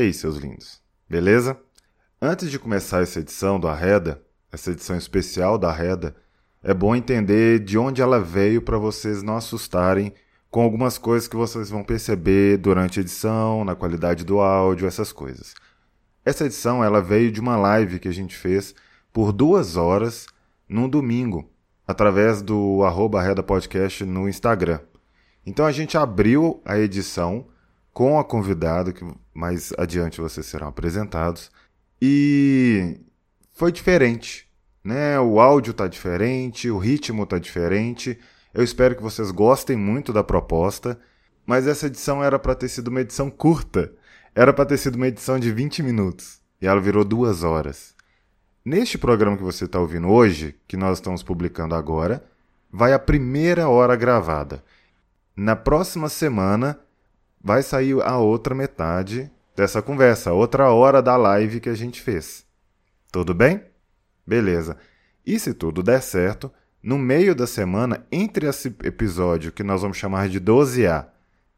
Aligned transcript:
Ei, 0.00 0.12
seus 0.12 0.36
lindos, 0.36 0.80
beleza? 1.10 1.58
Antes 2.22 2.52
de 2.52 2.58
começar 2.60 3.02
essa 3.02 3.18
edição 3.18 3.58
do 3.58 3.66
Arreda, 3.66 4.22
essa 4.52 4.70
edição 4.70 4.96
especial 4.96 5.58
da 5.58 5.70
Arreda, 5.70 6.14
é 6.62 6.72
bom 6.72 6.94
entender 6.94 7.58
de 7.58 7.76
onde 7.76 8.00
ela 8.00 8.20
veio 8.20 8.62
para 8.62 8.78
vocês 8.78 9.24
não 9.24 9.36
assustarem 9.36 10.14
com 10.52 10.62
algumas 10.62 10.98
coisas 10.98 11.26
que 11.26 11.34
vocês 11.34 11.68
vão 11.68 11.82
perceber 11.82 12.58
durante 12.58 13.00
a 13.00 13.02
edição, 13.02 13.64
na 13.64 13.74
qualidade 13.74 14.24
do 14.24 14.38
áudio, 14.38 14.86
essas 14.86 15.10
coisas. 15.10 15.52
Essa 16.24 16.46
edição 16.46 16.84
ela 16.84 17.02
veio 17.02 17.32
de 17.32 17.40
uma 17.40 17.56
live 17.56 17.98
que 17.98 18.06
a 18.06 18.14
gente 18.14 18.36
fez 18.36 18.76
por 19.12 19.32
duas 19.32 19.74
horas 19.74 20.28
num 20.68 20.88
domingo, 20.88 21.50
através 21.84 22.40
do 22.40 22.84
arroba 22.84 23.18
Arreda 23.18 23.42
Podcast 23.42 24.04
no 24.04 24.28
Instagram. 24.28 24.78
Então 25.44 25.66
a 25.66 25.72
gente 25.72 25.98
abriu 25.98 26.62
a 26.64 26.78
edição 26.78 27.48
com 27.98 28.16
a 28.16 28.22
convidada, 28.22 28.92
que 28.92 29.04
mais 29.34 29.72
adiante 29.76 30.20
vocês 30.20 30.46
serão 30.46 30.68
apresentados, 30.68 31.50
e 32.00 33.00
foi 33.56 33.72
diferente, 33.72 34.48
né? 34.84 35.18
O 35.18 35.40
áudio 35.40 35.74
tá 35.74 35.88
diferente, 35.88 36.70
o 36.70 36.78
ritmo 36.78 37.26
tá 37.26 37.40
diferente. 37.40 38.16
Eu 38.54 38.62
espero 38.62 38.94
que 38.94 39.02
vocês 39.02 39.32
gostem 39.32 39.76
muito 39.76 40.12
da 40.12 40.22
proposta, 40.22 40.96
mas 41.44 41.66
essa 41.66 41.88
edição 41.88 42.22
era 42.22 42.38
para 42.38 42.54
ter 42.54 42.68
sido 42.68 42.86
uma 42.86 43.00
edição 43.00 43.28
curta. 43.28 43.92
Era 44.32 44.52
para 44.52 44.66
ter 44.66 44.76
sido 44.76 44.94
uma 44.94 45.08
edição 45.08 45.36
de 45.36 45.50
20 45.50 45.82
minutos, 45.82 46.40
e 46.62 46.68
ela 46.68 46.80
virou 46.80 47.04
duas 47.04 47.42
horas. 47.42 47.96
Neste 48.64 48.96
programa 48.96 49.36
que 49.36 49.42
você 49.42 49.64
está 49.64 49.80
ouvindo 49.80 50.06
hoje, 50.08 50.54
que 50.68 50.76
nós 50.76 50.98
estamos 50.98 51.24
publicando 51.24 51.74
agora, 51.74 52.24
vai 52.72 52.92
a 52.92 52.98
primeira 53.00 53.68
hora 53.68 53.96
gravada. 53.96 54.62
Na 55.34 55.56
próxima 55.56 56.08
semana 56.08 56.78
vai 57.42 57.62
sair 57.62 58.00
a 58.02 58.18
outra 58.18 58.54
metade 58.54 59.30
dessa 59.56 59.82
conversa, 59.82 60.32
outra 60.32 60.70
hora 60.72 61.02
da 61.02 61.16
live 61.16 61.60
que 61.60 61.68
a 61.68 61.74
gente 61.74 62.00
fez. 62.00 62.44
Tudo 63.10 63.34
bem? 63.34 63.62
Beleza. 64.26 64.76
E 65.26 65.38
se 65.38 65.52
tudo 65.52 65.82
der 65.82 66.02
certo, 66.02 66.52
no 66.82 66.96
meio 66.96 67.34
da 67.34 67.46
semana, 67.46 68.06
entre 68.10 68.46
esse 68.46 68.68
episódio 68.84 69.52
que 69.52 69.62
nós 69.62 69.82
vamos 69.82 69.96
chamar 69.96 70.28
de 70.28 70.40
12A 70.40 71.06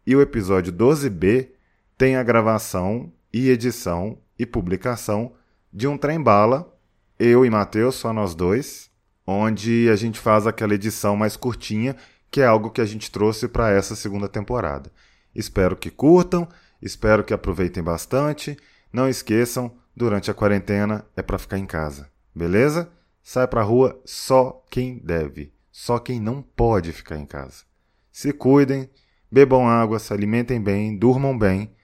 e 0.06 0.16
o 0.16 0.20
episódio 0.20 0.72
12B, 0.72 1.50
tem 1.98 2.16
a 2.16 2.22
gravação 2.22 3.12
e 3.32 3.50
edição 3.50 4.18
e 4.38 4.46
publicação 4.46 5.32
de 5.72 5.86
um 5.86 5.96
trem-bala, 5.96 6.74
eu 7.18 7.44
e 7.44 7.50
Matheus, 7.50 7.96
só 7.96 8.12
nós 8.12 8.34
dois, 8.34 8.90
onde 9.26 9.88
a 9.90 9.96
gente 9.96 10.18
faz 10.18 10.46
aquela 10.46 10.74
edição 10.74 11.14
mais 11.14 11.36
curtinha, 11.36 11.94
que 12.30 12.40
é 12.40 12.46
algo 12.46 12.70
que 12.70 12.80
a 12.80 12.86
gente 12.86 13.10
trouxe 13.10 13.46
para 13.46 13.70
essa 13.70 13.94
segunda 13.94 14.28
temporada. 14.28 14.90
Espero 15.34 15.76
que 15.76 15.90
curtam, 15.90 16.48
espero 16.80 17.24
que 17.24 17.34
aproveitem 17.34 17.82
bastante. 17.82 18.56
Não 18.92 19.08
esqueçam, 19.08 19.72
durante 19.94 20.30
a 20.30 20.34
quarentena 20.34 21.04
é 21.16 21.22
para 21.22 21.38
ficar 21.38 21.58
em 21.58 21.66
casa, 21.66 22.10
beleza? 22.34 22.90
Sai 23.22 23.46
pra 23.46 23.62
rua 23.62 24.00
só 24.04 24.64
quem 24.70 24.98
deve, 24.98 25.52
só 25.70 25.98
quem 25.98 26.18
não 26.18 26.42
pode 26.42 26.92
ficar 26.92 27.18
em 27.18 27.26
casa. 27.26 27.64
Se 28.10 28.32
cuidem, 28.32 28.90
bebam 29.30 29.68
água, 29.68 29.98
se 29.98 30.12
alimentem 30.12 30.60
bem, 30.60 30.96
durmam 30.96 31.36
bem 31.36 31.74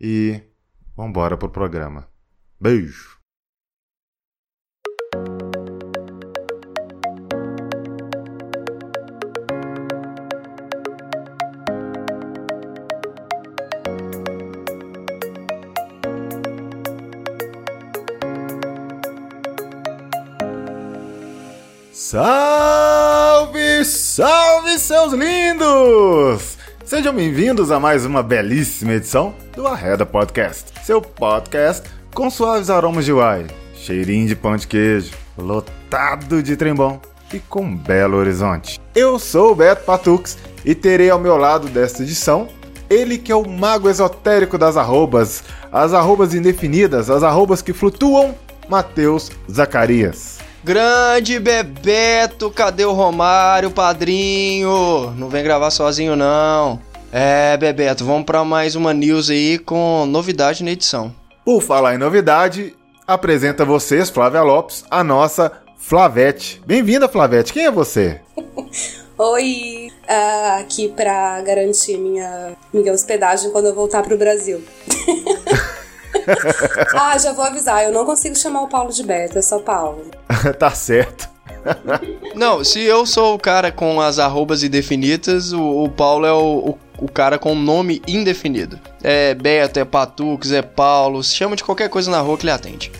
e 0.00 0.40
vambora 0.96 1.36
pro 1.36 1.50
programa. 1.50 2.08
Beijo! 2.60 3.13
Salve, 22.14 23.84
salve, 23.84 24.78
seus 24.78 25.12
lindos! 25.12 26.56
Sejam 26.84 27.12
bem-vindos 27.12 27.72
a 27.72 27.80
mais 27.80 28.06
uma 28.06 28.22
belíssima 28.22 28.92
edição 28.92 29.34
do 29.52 29.66
Arreda 29.66 30.06
Podcast, 30.06 30.72
seu 30.84 31.02
podcast 31.02 31.90
com 32.14 32.30
suaves 32.30 32.70
aromas 32.70 33.04
de 33.04 33.12
wine, 33.12 33.48
cheirinho 33.74 34.28
de 34.28 34.36
pão 34.36 34.56
de 34.56 34.68
queijo, 34.68 35.10
lotado 35.36 36.40
de 36.40 36.56
trembão 36.56 37.00
e 37.32 37.40
com 37.40 37.76
belo 37.76 38.16
horizonte. 38.16 38.80
Eu 38.94 39.18
sou 39.18 39.50
o 39.50 39.56
Beto 39.56 39.82
Patux 39.82 40.38
e 40.64 40.72
terei 40.72 41.10
ao 41.10 41.18
meu 41.18 41.36
lado 41.36 41.66
desta 41.66 42.04
edição 42.04 42.46
ele 42.88 43.18
que 43.18 43.32
é 43.32 43.34
o 43.34 43.48
mago 43.48 43.90
esotérico 43.90 44.56
das 44.56 44.76
arrobas, 44.76 45.42
as 45.72 45.92
arrobas 45.92 46.32
indefinidas, 46.32 47.10
as 47.10 47.24
arrobas 47.24 47.60
que 47.60 47.72
flutuam, 47.72 48.36
Matheus 48.68 49.32
Zacarias. 49.50 50.43
Grande 50.64 51.38
Bebeto, 51.38 52.50
cadê 52.50 52.86
o 52.86 52.92
Romário, 52.92 53.70
padrinho? 53.70 55.10
Não 55.14 55.28
vem 55.28 55.44
gravar 55.44 55.70
sozinho 55.70 56.16
não. 56.16 56.80
É, 57.12 57.54
Bebeto, 57.58 58.02
vamos 58.02 58.24
para 58.24 58.42
mais 58.44 58.74
uma 58.74 58.94
news 58.94 59.28
aí 59.28 59.58
com 59.58 60.06
novidade 60.06 60.64
na 60.64 60.70
edição. 60.70 61.14
Por 61.44 61.60
falar 61.60 61.94
em 61.94 61.98
novidade, 61.98 62.74
apresenta 63.06 63.62
vocês, 63.62 64.08
Flávia 64.08 64.40
Lopes, 64.40 64.86
a 64.90 65.04
nossa 65.04 65.52
Flavete. 65.76 66.62
Bem-vinda, 66.64 67.10
Flavete. 67.10 67.52
Quem 67.52 67.66
é 67.66 67.70
você? 67.70 68.22
Oi, 69.18 69.90
uh, 70.08 70.60
aqui 70.60 70.88
para 70.88 71.42
garantir 71.42 71.98
minha, 71.98 72.56
minha 72.72 72.90
hospedagem 72.90 73.50
quando 73.50 73.66
eu 73.66 73.74
voltar 73.74 74.02
pro 74.02 74.16
Brasil. 74.16 74.64
ah, 76.94 77.18
já 77.18 77.32
vou 77.32 77.44
avisar, 77.44 77.84
eu 77.84 77.92
não 77.92 78.04
consigo 78.04 78.36
chamar 78.36 78.62
o 78.62 78.68
Paulo 78.68 78.90
de 78.92 79.02
Beto, 79.02 79.38
é 79.38 79.42
só 79.42 79.58
Paulo. 79.58 80.06
tá 80.58 80.70
certo. 80.70 81.28
Não, 82.34 82.62
se 82.62 82.82
eu 82.82 83.06
sou 83.06 83.34
o 83.34 83.38
cara 83.38 83.72
com 83.72 84.00
as 84.00 84.18
arrobas 84.18 84.62
indefinidas, 84.62 85.52
o, 85.52 85.84
o 85.84 85.88
Paulo 85.88 86.26
é 86.26 86.32
o, 86.32 86.76
o, 86.98 87.04
o, 87.04 87.08
cara 87.08 87.38
com 87.38 87.54
nome 87.54 88.02
indefinido. 88.06 88.78
É 89.02 89.34
Beto, 89.34 89.80
é 89.80 89.84
Patux, 89.84 90.52
é 90.52 90.60
Paulo, 90.60 91.22
se 91.22 91.34
chama 91.34 91.56
de 91.56 91.64
qualquer 91.64 91.88
coisa 91.88 92.10
na 92.10 92.20
rua 92.20 92.36
que 92.36 92.44
ele 92.44 92.50
atende. 92.50 92.92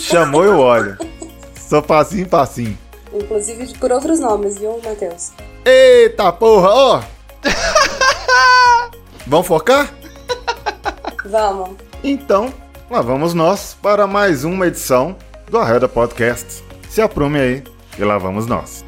Chamou 0.00 0.44
e 0.44 0.48
olho. 0.48 0.96
Só 1.54 1.82
passinho, 1.82 2.26
passinho. 2.26 2.78
Inclusive 3.12 3.74
por 3.78 3.92
outros 3.92 4.20
nomes, 4.20 4.58
viu, 4.58 4.80
Matheus? 4.84 5.32
Eita 5.64 6.32
porra, 6.32 6.70
ó! 6.70 7.02
Vamos 9.26 9.46
focar? 9.46 9.92
Vamos. 11.26 11.87
Então, 12.02 12.54
lá 12.88 13.02
vamos 13.02 13.34
nós 13.34 13.76
para 13.82 14.06
mais 14.06 14.44
uma 14.44 14.68
edição 14.68 15.16
do 15.50 15.58
Arreda 15.58 15.88
Podcast. 15.88 16.62
Se 16.88 17.02
aprume 17.02 17.40
aí 17.40 17.64
e 17.98 18.04
lá 18.04 18.16
vamos 18.18 18.46
nós. 18.46 18.84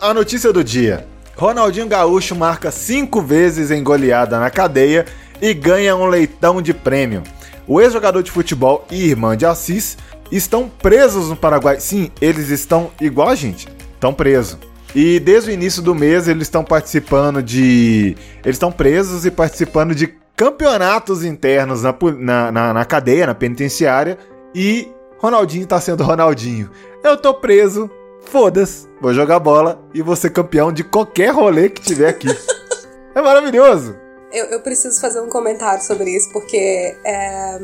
A 0.00 0.12
notícia 0.12 0.52
do 0.52 0.64
dia: 0.64 1.06
Ronaldinho 1.36 1.86
Gaúcho 1.86 2.34
marca 2.34 2.72
cinco 2.72 3.22
vezes 3.22 3.70
em 3.70 3.84
goleada 3.84 4.40
na 4.40 4.50
cadeia 4.50 5.06
e 5.40 5.54
ganha 5.54 5.94
um 5.94 6.06
leitão 6.06 6.60
de 6.60 6.74
prêmio. 6.74 7.22
O 7.64 7.80
ex-jogador 7.80 8.22
de 8.22 8.30
futebol 8.30 8.84
e 8.90 9.04
irmã 9.08 9.36
de 9.36 9.46
Assis 9.46 9.96
estão 10.36 10.68
presos 10.68 11.28
no 11.28 11.36
Paraguai. 11.36 11.80
Sim, 11.80 12.10
eles 12.20 12.50
estão 12.50 12.90
igual 13.00 13.28
a 13.28 13.34
gente, 13.34 13.68
estão 13.94 14.12
presos. 14.12 14.58
E 14.94 15.20
desde 15.20 15.50
o 15.50 15.52
início 15.52 15.82
do 15.82 15.94
mês 15.94 16.28
eles 16.28 16.42
estão 16.42 16.64
participando 16.64 17.42
de. 17.42 18.16
Eles 18.44 18.56
estão 18.56 18.72
presos 18.72 19.26
e 19.26 19.30
participando 19.30 19.94
de 19.94 20.14
campeonatos 20.36 21.24
internos 21.24 21.82
na, 21.82 21.94
na, 22.18 22.52
na, 22.52 22.74
na 22.74 22.84
cadeia, 22.84 23.26
na 23.26 23.34
penitenciária. 23.34 24.18
E 24.54 24.88
Ronaldinho 25.18 25.66
tá 25.66 25.80
sendo 25.80 26.04
Ronaldinho. 26.04 26.70
Eu 27.04 27.16
tô 27.16 27.34
preso, 27.34 27.90
foda-se, 28.22 28.88
vou 29.00 29.12
jogar 29.12 29.38
bola 29.38 29.82
e 29.92 30.00
vou 30.00 30.16
ser 30.16 30.30
campeão 30.30 30.72
de 30.72 30.82
qualquer 30.82 31.32
rolê 31.32 31.68
que 31.68 31.82
tiver 31.82 32.08
aqui. 32.08 32.28
é 33.14 33.20
maravilhoso! 33.20 34.07
Eu, 34.30 34.44
eu, 34.46 34.60
preciso 34.60 35.00
fazer 35.00 35.20
um 35.22 35.28
comentário 35.28 35.82
sobre 35.82 36.14
isso, 36.14 36.30
porque 36.30 36.94
é, 37.02 37.58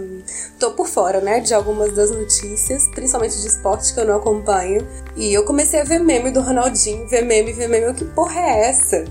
tô 0.59 0.71
por 0.71 0.89
fora, 0.89 1.21
né, 1.21 1.41
de 1.41 1.53
algumas 1.53 1.93
das 1.95 2.11
notícias, 2.11 2.89
principalmente 2.89 3.39
de 3.39 3.47
esporte 3.47 3.93
que 3.93 4.01
eu 4.01 4.07
não 4.07 4.17
acompanho. 4.17 4.87
E 5.15 5.33
eu 5.35 5.45
comecei 5.45 5.81
a 5.81 5.85
ver 5.85 6.01
meme 6.01 6.31
do 6.31 6.41
Ronaldinho, 6.41 7.07
ver 7.07 7.23
meme, 7.23 7.53
ver 7.53 7.69
meme. 7.69 7.93
Que 7.93 8.07
porra 8.07 8.41
é 8.41 8.69
essa? 8.71 9.05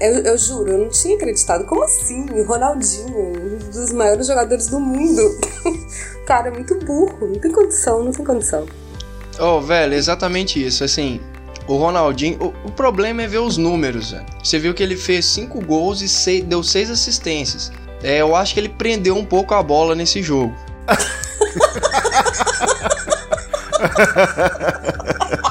Eu, 0.00 0.12
eu 0.22 0.36
juro, 0.36 0.70
eu 0.70 0.78
não 0.78 0.88
tinha 0.90 1.16
acreditado. 1.16 1.64
Como 1.64 1.82
assim? 1.82 2.26
O 2.30 2.44
Ronaldinho, 2.44 3.16
um 3.16 3.58
dos 3.70 3.92
maiores 3.92 4.26
jogadores 4.26 4.66
do 4.66 4.78
mundo. 4.78 5.22
Cara, 6.26 6.48
é 6.48 6.50
muito 6.50 6.74
burro. 6.80 7.26
Não 7.26 7.38
tem 7.40 7.50
condição, 7.50 8.04
não 8.04 8.12
tem 8.12 8.24
condição. 8.24 8.66
Oh, 9.40 9.60
velho, 9.60 9.94
exatamente 9.94 10.64
isso. 10.64 10.84
Assim, 10.84 11.20
o 11.66 11.76
Ronaldinho, 11.76 12.38
o, 12.40 12.68
o, 12.68 12.72
problema 12.72 13.22
é 13.22 13.26
ver 13.26 13.38
os 13.38 13.56
números. 13.56 14.10
Véio. 14.10 14.24
Você 14.42 14.58
viu 14.58 14.74
que 14.74 14.82
ele 14.82 14.96
fez 14.96 15.26
5 15.26 15.64
gols 15.64 16.00
e 16.00 16.08
seis, 16.08 16.44
deu 16.44 16.62
6 16.62 16.90
assistências. 16.90 17.72
É, 18.02 18.18
eu 18.18 18.34
acho 18.34 18.54
que 18.54 18.60
ele 18.60 18.68
prendeu 18.68 19.16
um 19.16 19.24
pouco 19.24 19.54
a 19.54 19.62
bola 19.62 19.94
nesse 19.94 20.22
jogo. 20.22 20.54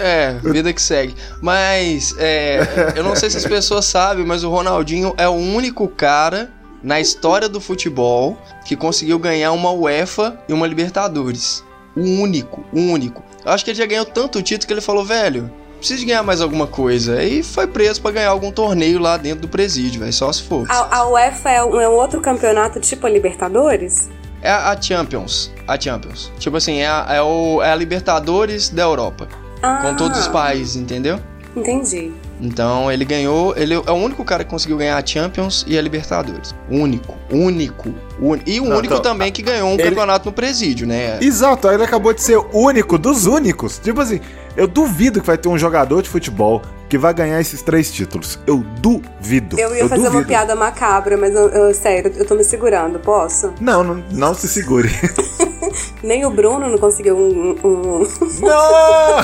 É, 0.00 0.34
vida 0.44 0.72
que 0.72 0.80
segue. 0.80 1.16
Mas, 1.42 2.14
é, 2.18 2.92
eu 2.94 3.02
não 3.02 3.16
sei 3.16 3.28
se 3.28 3.36
as 3.36 3.44
pessoas 3.44 3.84
sabem, 3.84 4.24
mas 4.24 4.44
o 4.44 4.48
Ronaldinho 4.48 5.12
é 5.18 5.28
o 5.28 5.32
único 5.32 5.88
cara 5.88 6.52
na 6.82 7.00
história 7.00 7.48
do 7.48 7.60
futebol 7.60 8.38
que 8.64 8.76
conseguiu 8.76 9.18
ganhar 9.18 9.52
uma 9.52 9.72
UEFA 9.72 10.38
e 10.48 10.52
uma 10.52 10.66
Libertadores. 10.66 11.64
O 11.96 12.00
único, 12.00 12.64
o 12.72 12.78
único. 12.78 13.24
Eu 13.48 13.54
acho 13.54 13.64
que 13.64 13.70
ele 13.70 13.78
já 13.78 13.86
ganhou 13.86 14.04
tanto 14.04 14.42
título 14.42 14.66
que 14.66 14.72
ele 14.74 14.82
falou, 14.82 15.02
velho, 15.06 15.50
preciso 15.78 16.04
ganhar 16.04 16.22
mais 16.22 16.42
alguma 16.42 16.66
coisa. 16.66 17.22
E 17.22 17.42
foi 17.42 17.66
preso 17.66 17.98
para 18.02 18.10
ganhar 18.10 18.28
algum 18.28 18.52
torneio 18.52 18.98
lá 18.98 19.16
dentro 19.16 19.40
do 19.40 19.48
presídio, 19.48 20.00
velho, 20.00 20.12
só 20.12 20.30
se 20.30 20.42
for. 20.42 20.70
A, 20.70 20.98
a 20.98 21.08
UEFA 21.08 21.50
é 21.50 21.64
um, 21.64 21.80
é 21.80 21.88
um, 21.88 21.92
outro 21.92 22.20
campeonato 22.20 22.78
tipo 22.78 23.06
a 23.06 23.10
Libertadores? 23.10 24.10
É 24.42 24.50
a, 24.50 24.72
a 24.72 24.78
Champions. 24.78 25.50
A 25.66 25.80
Champions. 25.80 26.30
Tipo 26.38 26.58
assim, 26.58 26.80
é 26.80 26.88
a, 26.88 27.06
é 27.08 27.22
o, 27.22 27.62
é 27.62 27.72
a 27.72 27.74
Libertadores 27.74 28.68
da 28.68 28.82
Europa. 28.82 29.26
Ah. 29.62 29.78
Com 29.80 29.96
todos 29.96 30.18
os 30.18 30.28
países, 30.28 30.76
entendeu? 30.76 31.18
Entendi. 31.56 32.12
Então 32.40 32.90
ele 32.90 33.04
ganhou, 33.04 33.56
ele 33.56 33.74
é 33.74 33.90
o 33.90 33.94
único 33.94 34.24
cara 34.24 34.44
que 34.44 34.50
conseguiu 34.50 34.76
ganhar 34.76 34.96
a 34.96 35.04
Champions 35.04 35.64
e 35.66 35.76
a 35.76 35.82
Libertadores. 35.82 36.54
Único, 36.70 37.16
único. 37.30 37.94
Un... 38.20 38.38
E 38.46 38.60
o 38.60 38.64
Não, 38.64 38.78
único 38.78 38.94
então, 38.94 39.02
também 39.02 39.32
que 39.32 39.42
ganhou 39.42 39.68
um 39.68 39.74
ele... 39.74 39.84
campeonato 39.84 40.26
no 40.26 40.32
presídio, 40.32 40.86
né? 40.86 41.18
Exato, 41.20 41.68
ele 41.68 41.82
acabou 41.82 42.12
de 42.12 42.22
ser 42.22 42.36
o 42.36 42.48
único 42.52 42.98
dos 42.98 43.26
únicos. 43.26 43.78
Tipo 43.78 44.00
assim, 44.00 44.20
eu 44.56 44.66
duvido 44.66 45.20
que 45.20 45.26
vai 45.26 45.38
ter 45.38 45.48
um 45.48 45.58
jogador 45.58 46.02
de 46.02 46.08
futebol 46.08 46.62
que 46.88 46.96
vai 46.96 47.12
ganhar 47.12 47.40
esses 47.40 47.60
três 47.62 47.92
títulos. 47.92 48.38
Eu 48.46 48.64
duvido. 48.80 49.58
Eu 49.58 49.74
ia 49.74 49.82
eu 49.82 49.88
fazer 49.88 50.04
duvido. 50.04 50.18
uma 50.18 50.26
piada 50.26 50.56
macabra, 50.56 51.16
mas 51.16 51.34
eu, 51.34 51.48
eu, 51.50 51.74
sério, 51.74 52.12
eu 52.16 52.26
tô 52.26 52.34
me 52.34 52.42
segurando, 52.42 52.98
posso? 52.98 53.52
Não, 53.60 53.84
não, 53.84 54.02
não 54.10 54.34
se 54.34 54.48
segure. 54.48 54.88
Nem 56.02 56.24
o 56.24 56.30
Bruno 56.30 56.68
não 56.68 56.78
conseguiu 56.78 57.16
um. 57.16 57.50
um... 57.62 58.06
Não! 58.40 59.18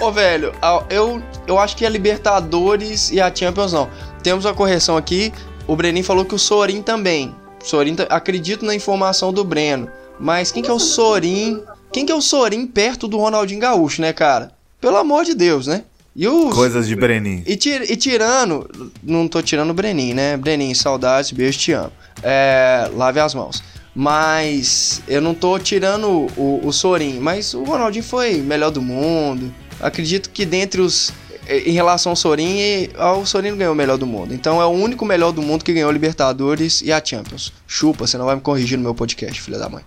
Ô, 0.06 0.12
velho, 0.12 0.52
eu, 0.88 1.20
eu 1.46 1.58
acho 1.58 1.76
que 1.76 1.84
a 1.84 1.88
Libertadores 1.88 3.10
e 3.10 3.20
a 3.20 3.34
Champions 3.34 3.72
não. 3.72 3.90
Temos 4.22 4.44
uma 4.44 4.54
correção 4.54 4.96
aqui. 4.96 5.32
O 5.66 5.74
Brenin 5.74 6.02
falou 6.02 6.24
que 6.24 6.34
o 6.34 6.38
Sorin 6.38 6.82
também. 6.82 7.34
Sorin, 7.62 7.96
acredito 8.08 8.64
na 8.64 8.74
informação 8.74 9.32
do 9.32 9.42
Breno. 9.44 9.90
Mas 10.20 10.52
quem 10.52 10.62
que 10.62 10.70
é 10.70 10.72
o 10.72 10.78
Sorin? 10.78 11.62
Quem 11.92 12.06
que 12.06 12.12
é 12.12 12.14
o 12.14 12.20
Sorin 12.22 12.66
perto 12.66 13.08
do 13.08 13.18
Ronaldinho 13.18 13.60
Gaúcho, 13.60 14.00
né, 14.00 14.12
cara? 14.12 14.52
Pelo 14.80 14.96
amor 14.96 15.24
de 15.24 15.34
Deus, 15.34 15.66
né? 15.66 15.84
E 16.14 16.26
os... 16.26 16.54
Coisas 16.54 16.88
de 16.88 16.96
Brenin. 16.96 17.44
E, 17.46 17.56
tir, 17.56 17.88
e 17.88 17.96
tirando. 17.96 18.68
Não 19.02 19.28
tô 19.28 19.40
tirando 19.40 19.70
o 19.70 19.74
Brenin, 19.74 20.14
né? 20.14 20.36
Brenin, 20.36 20.74
saudades, 20.74 21.30
beijo, 21.30 21.58
te 21.58 21.72
amo. 21.72 21.92
É, 22.22 22.90
lave 22.94 23.20
as 23.20 23.34
mãos. 23.34 23.62
Mas 23.94 25.00
eu 25.06 25.20
não 25.20 25.34
tô 25.34 25.58
tirando 25.58 26.26
o, 26.36 26.60
o 26.64 26.72
Sorin. 26.72 27.18
Mas 27.20 27.54
o 27.54 27.62
Ronaldinho 27.62 28.04
foi 28.04 28.38
melhor 28.38 28.70
do 28.70 28.82
mundo. 28.82 29.54
Acredito 29.80 30.30
que 30.30 30.44
dentre 30.44 30.80
os. 30.80 31.12
Em 31.48 31.72
relação 31.72 32.10
ao 32.10 32.16
Sorin, 32.16 32.88
o 33.20 33.24
Sorin 33.24 33.56
ganhou 33.56 33.72
o 33.72 33.76
melhor 33.76 33.96
do 33.96 34.04
mundo. 34.04 34.34
Então 34.34 34.60
é 34.60 34.66
o 34.66 34.70
único 34.70 35.06
melhor 35.06 35.32
do 35.32 35.40
mundo 35.40 35.64
que 35.64 35.72
ganhou 35.72 35.88
a 35.88 35.92
Libertadores 35.92 36.82
e 36.82 36.92
a 36.92 37.02
Champions. 37.02 37.52
Chupa, 37.66 38.06
você 38.06 38.18
não 38.18 38.26
vai 38.26 38.34
me 38.34 38.42
corrigir 38.42 38.76
no 38.76 38.84
meu 38.84 38.94
podcast, 38.94 39.40
filha 39.40 39.58
da 39.58 39.68
mãe. 39.68 39.82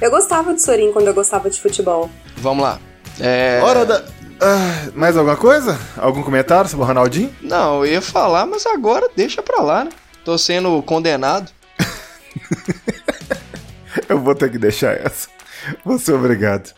eu 0.00 0.10
gostava 0.10 0.54
de 0.54 0.62
Sorin 0.62 0.92
quando 0.92 1.08
eu 1.08 1.14
gostava 1.14 1.50
de 1.50 1.60
futebol. 1.60 2.10
Vamos 2.36 2.62
lá. 2.62 2.78
É... 3.20 3.60
Hora 3.62 3.84
da. 3.84 4.00
Uh, 4.00 4.92
mais 4.94 5.16
alguma 5.16 5.36
coisa? 5.36 5.78
Algum 5.96 6.22
comentário 6.22 6.70
sobre 6.70 6.84
o 6.84 6.86
Ronaldinho? 6.86 7.34
Não, 7.42 7.84
eu 7.84 7.92
ia 7.94 8.00
falar, 8.00 8.46
mas 8.46 8.64
agora 8.66 9.10
deixa 9.16 9.42
pra 9.42 9.60
lá, 9.60 9.84
né? 9.84 9.90
Tô 10.24 10.38
sendo 10.38 10.80
condenado. 10.82 11.50
eu 14.08 14.20
vou 14.20 14.34
ter 14.34 14.50
que 14.50 14.58
deixar 14.58 14.94
essa. 14.94 15.28
Você 15.84 16.12
obrigado. 16.12 16.72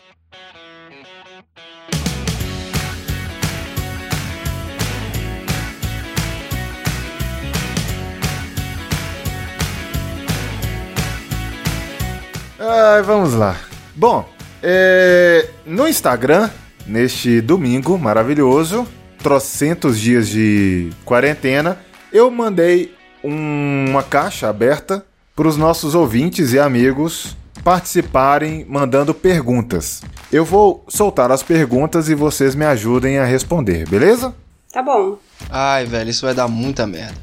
Ai, 12.73 13.01
vamos 13.01 13.33
lá. 13.33 13.57
Bom, 13.93 14.25
é, 14.63 15.45
no 15.65 15.89
Instagram, 15.89 16.49
neste 16.87 17.41
domingo 17.41 17.97
maravilhoso, 17.97 18.87
trocentos 19.21 19.99
dias 19.99 20.29
de 20.29 20.89
quarentena, 21.03 21.77
eu 22.13 22.31
mandei 22.31 22.95
uma 23.21 24.01
caixa 24.01 24.47
aberta 24.47 25.05
para 25.35 25.49
os 25.49 25.57
nossos 25.57 25.95
ouvintes 25.95 26.53
e 26.53 26.59
amigos 26.59 27.35
participarem 27.61 28.65
mandando 28.69 29.13
perguntas. 29.13 30.01
Eu 30.31 30.45
vou 30.45 30.85
soltar 30.87 31.29
as 31.29 31.43
perguntas 31.43 32.07
e 32.07 32.15
vocês 32.15 32.55
me 32.55 32.63
ajudem 32.63 33.19
a 33.19 33.25
responder, 33.25 33.85
beleza? 33.85 34.33
Tá 34.71 34.81
bom. 34.81 35.17
Ai, 35.49 35.83
velho, 35.83 36.09
isso 36.09 36.25
vai 36.25 36.33
dar 36.33 36.47
muita 36.47 36.87
merda. 36.87 37.17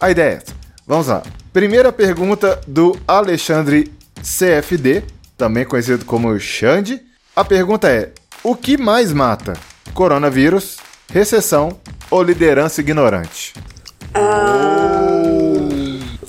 A 0.00 0.12
ideia 0.12 0.34
é 0.34 0.36
essa. 0.36 0.54
Vamos 0.86 1.08
lá. 1.08 1.24
Primeira 1.52 1.90
pergunta 1.90 2.60
do 2.68 2.96
Alexandre 3.08 3.92
CFD, 4.22 5.04
também 5.36 5.64
conhecido 5.64 6.04
como 6.04 6.38
Xande. 6.38 7.00
A 7.34 7.44
pergunta 7.44 7.88
é: 7.88 8.12
o 8.42 8.54
que 8.54 8.76
mais 8.76 9.12
mata? 9.12 9.54
Coronavírus, 9.92 10.78
recessão 11.10 11.78
ou 12.10 12.22
liderança 12.22 12.80
ignorante? 12.80 13.54
Ah, 14.14 15.06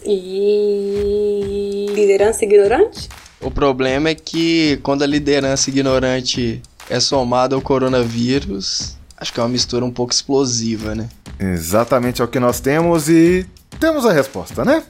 e 0.06 1.88
liderança 1.94 2.46
ignorante? 2.46 3.10
O 3.40 3.52
problema 3.52 4.10
é 4.10 4.16
que 4.16 4.80
quando 4.84 5.04
a 5.04 5.08
liderança 5.08 5.70
ignorante 5.70 6.62
é 6.90 7.00
somada 7.00 7.56
ao 7.56 7.62
coronavírus, 7.62 8.98
acho 9.18 9.34
que 9.34 9.40
é 9.40 9.44
uma 9.44 9.50
mistura 9.50 9.86
um 9.86 9.92
pouco 9.92 10.14
explosiva, 10.14 10.96
né? 10.96 11.08
Exatamente 11.40 12.22
é 12.22 12.26
o 12.26 12.28
que 12.28 12.40
nós 12.40 12.60
temos 12.60 13.10
e 13.10 13.46
temos 13.80 14.06
a 14.06 14.12
resposta, 14.12 14.66
né? 14.66 14.84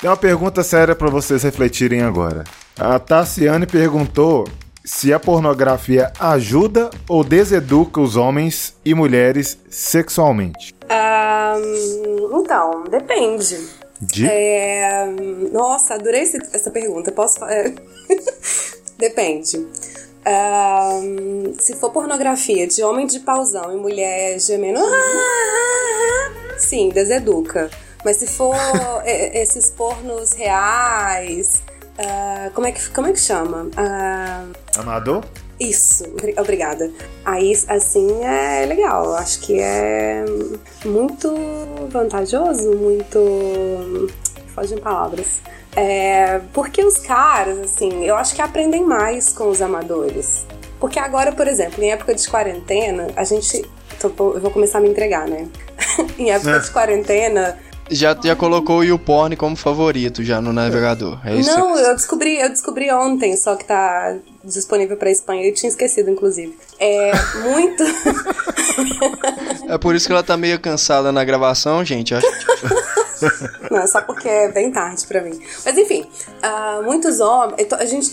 Tem 0.00 0.08
uma 0.08 0.16
pergunta 0.16 0.62
séria 0.62 0.94
para 0.96 1.10
vocês 1.10 1.42
refletirem 1.42 2.00
agora. 2.00 2.44
A 2.78 2.98
Tassiane 2.98 3.66
perguntou 3.66 4.48
se 4.82 5.12
a 5.12 5.20
pornografia 5.20 6.10
ajuda 6.18 6.88
ou 7.06 7.22
deseduca 7.22 8.00
os 8.00 8.16
homens 8.16 8.74
e 8.82 8.94
mulheres 8.94 9.58
sexualmente. 9.68 10.74
Um, 10.90 12.40
então, 12.40 12.84
depende. 12.84 13.58
De? 14.00 14.26
É, 14.26 15.04
nossa, 15.52 15.96
adorei 15.96 16.22
essa 16.22 16.70
pergunta. 16.70 17.12
Posso 17.12 17.44
é, 17.44 17.74
Depende. 18.96 19.58
Um, 20.26 21.54
se 21.58 21.76
for 21.76 21.90
pornografia 21.90 22.66
de 22.66 22.82
homem 22.82 23.06
de 23.06 23.20
pausão 23.20 23.70
e 23.70 23.76
mulher 23.76 24.40
gemendo, 24.40 24.80
sim, 26.56 26.88
deseduca. 26.88 27.70
Mas 28.04 28.16
se 28.16 28.26
for 28.26 28.56
esses 29.04 29.70
pornos 29.70 30.32
reais, 30.32 31.62
uh, 31.98 32.50
como, 32.52 32.66
é 32.66 32.72
que, 32.72 32.88
como 32.90 33.08
é 33.08 33.12
que 33.12 33.20
chama? 33.20 33.64
Uh, 33.64 34.80
Amador? 34.80 35.24
Isso, 35.60 36.04
obrigada. 36.38 36.90
Aí, 37.22 37.52
assim, 37.68 38.24
é 38.24 38.64
legal. 38.64 39.14
Acho 39.14 39.40
que 39.40 39.60
é 39.60 40.24
muito 40.86 41.34
vantajoso, 41.90 42.74
muito. 42.76 44.08
Fogem 44.54 44.78
palavras. 44.78 45.42
É, 45.76 46.40
porque 46.54 46.82
os 46.82 46.96
caras, 46.96 47.58
assim, 47.58 48.04
eu 48.04 48.16
acho 48.16 48.34
que 48.34 48.40
aprendem 48.40 48.82
mais 48.82 49.34
com 49.34 49.50
os 49.50 49.60
amadores. 49.60 50.46
Porque 50.80 50.98
agora, 50.98 51.30
por 51.30 51.46
exemplo, 51.46 51.84
em 51.84 51.92
época 51.92 52.14
de 52.14 52.26
quarentena, 52.26 53.08
a 53.14 53.24
gente. 53.24 53.62
Tô, 54.00 54.32
eu 54.32 54.40
vou 54.40 54.50
começar 54.50 54.78
a 54.78 54.80
me 54.80 54.88
entregar, 54.88 55.28
né? 55.28 55.46
em 56.18 56.30
época 56.30 56.56
é. 56.56 56.58
de 56.58 56.70
quarentena, 56.70 57.58
já, 57.90 58.16
já 58.22 58.36
colocou 58.36 58.78
o 58.78 58.84
YouPorn 58.84 59.36
como 59.36 59.56
favorito 59.56 60.22
já 60.22 60.40
no 60.40 60.52
navegador. 60.52 61.18
É 61.24 61.36
isso? 61.36 61.50
Não, 61.50 61.76
eu 61.78 61.94
descobri, 61.94 62.38
eu 62.38 62.48
descobri 62.48 62.90
ontem, 62.92 63.36
só 63.36 63.56
que 63.56 63.64
tá 63.64 64.16
disponível 64.44 64.96
para 64.96 65.10
Espanha. 65.10 65.44
Eu 65.44 65.54
tinha 65.54 65.68
esquecido, 65.68 66.10
inclusive. 66.10 66.56
É 66.78 67.12
muito. 67.42 67.82
é 69.68 69.78
por 69.78 69.94
isso 69.94 70.06
que 70.06 70.12
ela 70.12 70.22
tá 70.22 70.36
meio 70.36 70.58
cansada 70.60 71.10
na 71.12 71.24
gravação, 71.24 71.84
gente. 71.84 72.14
Não, 73.70 73.86
só 73.86 74.00
porque 74.00 74.28
é 74.28 74.50
bem 74.50 74.70
tarde 74.70 75.06
para 75.06 75.20
mim. 75.20 75.38
Mas 75.64 75.76
enfim, 75.76 76.06
uh, 76.42 76.82
muitos 76.82 77.20
homens. 77.20 77.72
A 77.72 77.84
gente. 77.84 78.10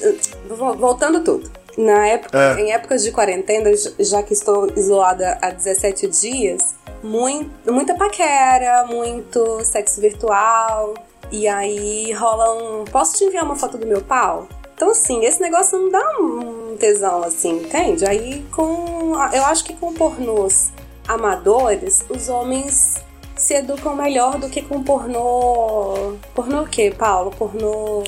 Voltando 0.77 1.23
tudo. 1.23 1.49
Na 1.77 2.07
época, 2.07 2.55
é. 2.57 2.61
Em 2.61 2.71
épocas 2.71 3.03
de 3.03 3.11
quarentena, 3.11 3.69
já 3.99 4.23
que 4.23 4.33
estou 4.33 4.71
isolada 4.75 5.37
há 5.41 5.51
17 5.51 6.07
dias, 6.07 6.75
muito, 7.03 7.71
muita 7.71 7.93
paquera, 7.95 8.85
muito 8.87 9.63
sexo 9.63 10.01
virtual. 10.01 10.95
E 11.31 11.47
aí 11.47 12.11
rola 12.13 12.53
um. 12.55 12.85
Posso 12.85 13.17
te 13.17 13.25
enviar 13.25 13.43
uma 13.43 13.55
foto 13.55 13.77
do 13.77 13.85
meu 13.85 14.01
pau? 14.01 14.47
Então, 14.73 14.91
assim, 14.91 15.23
esse 15.25 15.41
negócio 15.41 15.77
não 15.77 15.89
dá 15.91 16.19
um 16.19 16.75
tesão, 16.79 17.23
assim, 17.23 17.61
entende? 17.63 18.05
Aí 18.05 18.45
com. 18.51 19.13
Eu 19.33 19.45
acho 19.45 19.63
que 19.63 19.73
com 19.73 19.93
pornôs 19.93 20.71
amadores, 21.07 22.03
os 22.09 22.27
homens 22.27 22.95
se 23.35 23.53
educam 23.55 23.95
melhor 23.95 24.37
do 24.37 24.49
que 24.49 24.61
com 24.61 24.83
pornô. 24.83 26.15
Pornô 26.33 26.63
o 26.63 26.67
quê, 26.67 26.93
Paulo? 26.97 27.31
Pornô. 27.31 28.03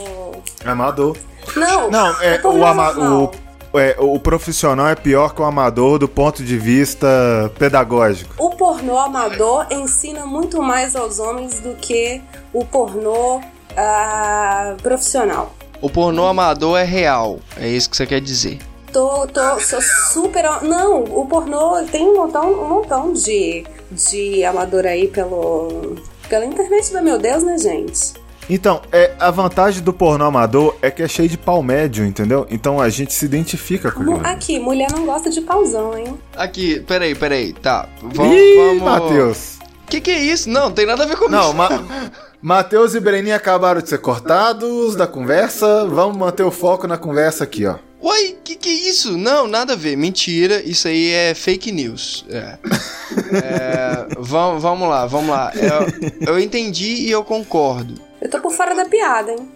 Amador. 0.65 1.17
Não, 1.55 1.89
Não, 1.89 2.21
é, 2.21 2.37
pornô 2.37 2.59
o, 2.59 2.65
ama 2.65 2.93
normal. 2.93 3.23
o, 3.23 3.48
é, 3.73 3.95
o 3.99 4.19
profissional 4.19 4.87
é 4.87 4.95
pior 4.95 5.33
que 5.33 5.41
o 5.41 5.45
amador 5.45 5.99
do 5.99 6.07
ponto 6.07 6.43
de 6.43 6.57
vista 6.57 7.51
pedagógico. 7.57 8.33
O 8.37 8.49
pornô 8.51 8.97
amador 8.97 9.67
ensina 9.69 10.25
muito 10.25 10.61
mais 10.61 10.95
aos 10.95 11.19
homens 11.19 11.59
do 11.59 11.75
que 11.75 12.21
o 12.53 12.65
pornô 12.65 13.41
ah, 13.77 14.75
profissional. 14.81 15.53
O 15.81 15.89
pornô 15.89 16.25
amador 16.25 16.77
é 16.77 16.83
real, 16.83 17.39
é 17.57 17.67
isso 17.67 17.89
que 17.89 17.95
você 17.95 18.05
quer 18.05 18.19
dizer. 18.19 18.59
Tô, 18.91 19.27
tô, 19.27 19.59
sou 19.59 19.81
super. 20.11 20.43
Não, 20.63 21.03
o 21.03 21.25
pornô 21.27 21.83
tem 21.91 22.07
um 22.07 22.15
montão, 22.15 22.51
um 22.51 22.67
montão 22.67 23.13
de, 23.13 23.63
de 23.91 24.43
amador 24.43 24.85
aí 24.85 25.07
pelo, 25.07 25.95
pela 26.27 26.43
internet 26.43 26.91
da 26.91 27.01
meu 27.01 27.19
Deus, 27.19 27.43
né, 27.43 27.57
gente? 27.57 28.18
Então, 28.49 28.81
é, 28.91 29.13
a 29.19 29.29
vantagem 29.29 29.83
do 29.83 29.93
pornô 29.93 30.25
amador 30.25 30.75
é 30.81 30.89
que 30.89 31.03
é 31.03 31.07
cheio 31.07 31.29
de 31.29 31.37
pau 31.37 31.61
médio, 31.61 32.03
entendeu? 32.03 32.47
Então 32.49 32.81
a 32.81 32.89
gente 32.89 33.13
se 33.13 33.23
identifica 33.23 33.91
com 33.91 34.01
ele. 34.01 34.25
Aqui, 34.25 34.59
mulher 34.59 34.91
não 34.91 35.05
gosta 35.05 35.29
de 35.29 35.39
pauzão, 35.41 35.95
hein? 35.95 36.17
Aqui, 36.35 36.79
peraí, 36.79 37.13
peraí, 37.13 37.53
tá. 37.53 37.87
Vamos. 38.01 38.35
Ih, 38.35 38.55
vamos... 38.57 38.83
Matheus. 38.83 39.59
Que 39.85 40.01
que 40.01 40.09
é 40.09 40.19
isso? 40.19 40.49
Não, 40.49 40.71
tem 40.71 40.85
nada 40.85 41.03
a 41.03 41.05
ver 41.05 41.15
com 41.15 41.29
Não, 41.29 41.49
isso. 41.49 41.53
Ma 41.53 41.69
Matheus 42.41 42.95
e 42.95 42.99
Breninha 42.99 43.35
acabaram 43.35 43.81
de 43.81 43.89
ser 43.89 43.99
cortados 43.99 44.95
da 44.95 45.05
conversa. 45.05 45.85
Vamos 45.85 46.17
manter 46.17 46.43
o 46.43 46.51
foco 46.51 46.87
na 46.87 46.97
conversa 46.97 47.43
aqui, 47.43 47.65
ó. 47.65 47.75
Uai, 48.01 48.37
que 48.43 48.55
que 48.55 48.69
é 48.69 48.89
isso? 48.89 49.17
Não, 49.17 49.45
nada 49.45 49.73
a 49.73 49.75
ver. 49.75 49.97
Mentira, 49.97 50.61
isso 50.63 50.87
aí 50.87 51.11
é 51.11 51.33
fake 51.35 51.71
news. 51.71 52.25
É. 52.29 52.57
É, 53.31 54.07
vamos, 54.17 54.61
vamos 54.61 54.87
lá, 54.87 55.05
vamos 55.05 55.29
lá. 55.29 55.51
Eu, 55.55 56.33
eu 56.33 56.39
entendi 56.39 57.07
e 57.07 57.11
eu 57.11 57.23
concordo. 57.23 58.08
Eu 58.21 58.29
tô 58.29 58.39
por 58.39 58.51
fora 58.51 58.75
da 58.75 58.85
piada, 58.85 59.31
hein? 59.31 59.49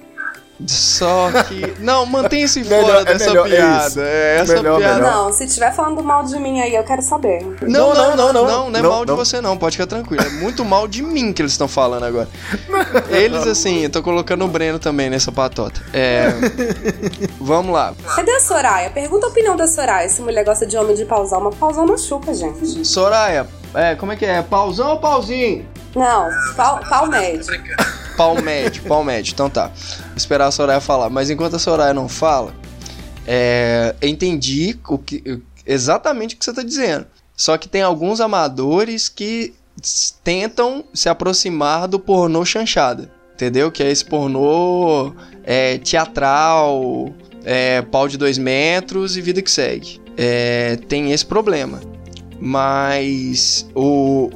Só 0.67 1.29
que. 1.49 1.73
Não, 1.79 2.05
mantenha-se 2.05 2.61
Melhor- 2.63 2.85
fora 2.85 3.01
é 3.01 3.05
dessa 3.05 3.25
melhor, 3.29 3.47
é 3.47 3.49
piada. 3.55 3.87
isso. 3.87 3.99
É, 3.99 4.37
essa 4.39 4.53
Melhor, 4.53 4.77
piada. 4.79 4.95
melhor. 4.95 5.11
Não, 5.11 5.33
se 5.33 5.47
tiver 5.47 5.73
falando 5.73 6.01
mal 6.03 6.23
de 6.23 6.39
mim 6.39 6.61
aí, 6.61 6.73
eu 6.75 6.83
quero 6.83 7.01
saber. 7.01 7.43
Não, 7.63 7.93
não, 7.93 8.15
não, 8.15 8.31
não, 8.31 8.43
não, 8.45 8.67
é 8.79 8.81
Não, 8.81 8.89
mal 8.91 9.03
de 9.03 9.11
não. 9.11 9.17
você 9.17 9.41
não, 9.41 9.57
pode 9.57 9.75
ficar 9.75 9.87
tranquilo. 9.87 10.23
É 10.23 10.29
muito 10.29 10.63
mal 10.63 10.87
de 10.87 11.01
mim 11.01 11.33
que 11.33 11.41
eles 11.41 11.51
estão 11.51 11.67
falando 11.67 12.03
agora. 12.05 12.29
Eles, 13.09 13.45
assim, 13.47 13.79
eu 13.83 13.89
tô 13.89 14.01
colocando 14.03 14.45
o 14.45 14.47
Breno 14.47 14.79
também 14.79 15.09
nessa 15.09 15.31
patota. 15.31 15.81
É. 15.91 16.27
Vamos 17.41 17.73
lá. 17.73 17.93
Cadê 18.15 18.31
a 18.31 18.39
Soraya? 18.39 18.89
Pergunta 18.91 19.25
a 19.25 19.29
opinião 19.29 19.57
da 19.57 19.67
Soraya 19.67 20.07
se 20.07 20.21
mulher 20.21 20.45
gosta 20.45 20.65
de 20.65 20.77
homem 20.77 20.95
de 20.95 21.03
pausão. 21.03 21.41
Mas 21.41 21.55
pausão 21.55 21.85
não 21.85 21.97
chupa, 21.97 22.33
gente. 22.33 22.85
Soraya, 22.87 23.47
é, 23.73 23.95
como 23.95 24.11
é 24.11 24.15
que 24.15 24.25
é? 24.25 24.41
Pauzão 24.41 24.91
ou 24.91 24.99
pauzinho? 24.99 25.67
Não, 25.95 26.29
pau, 26.55 26.79
pau 26.87 27.07
médio. 27.07 27.43
Pau 28.87 29.03
médio. 29.03 29.31
Então 29.33 29.49
tá. 29.49 29.67
Vou 29.67 30.17
esperar 30.17 30.47
a 30.47 30.51
Soraya 30.51 30.79
falar. 30.79 31.09
Mas 31.09 31.29
enquanto 31.29 31.55
a 31.55 31.59
Soraya 31.59 31.93
não 31.93 32.07
fala, 32.07 32.53
é, 33.25 33.95
entendi 34.01 34.79
o 34.87 34.97
que, 34.97 35.41
exatamente 35.65 36.35
o 36.35 36.37
que 36.37 36.45
você 36.45 36.53
tá 36.53 36.63
dizendo. 36.63 37.05
Só 37.35 37.57
que 37.57 37.67
tem 37.67 37.81
alguns 37.81 38.21
amadores 38.21 39.09
que 39.09 39.53
tentam 40.23 40.83
se 40.93 41.09
aproximar 41.09 41.87
do 41.87 41.99
pornô 41.99 42.45
chanchada. 42.45 43.09
Entendeu? 43.33 43.71
Que 43.71 43.83
é 43.83 43.91
esse 43.91 44.05
pornô 44.05 45.13
é, 45.43 45.79
teatral, 45.79 47.11
é, 47.43 47.81
pau 47.81 48.07
de 48.07 48.17
dois 48.17 48.37
metros 48.37 49.17
e 49.17 49.21
vida 49.21 49.41
que 49.41 49.49
segue. 49.49 49.99
É, 50.15 50.77
tem 50.87 51.11
esse 51.11 51.25
problema. 51.25 51.81
Mas 52.39 53.67
o, 53.73 54.29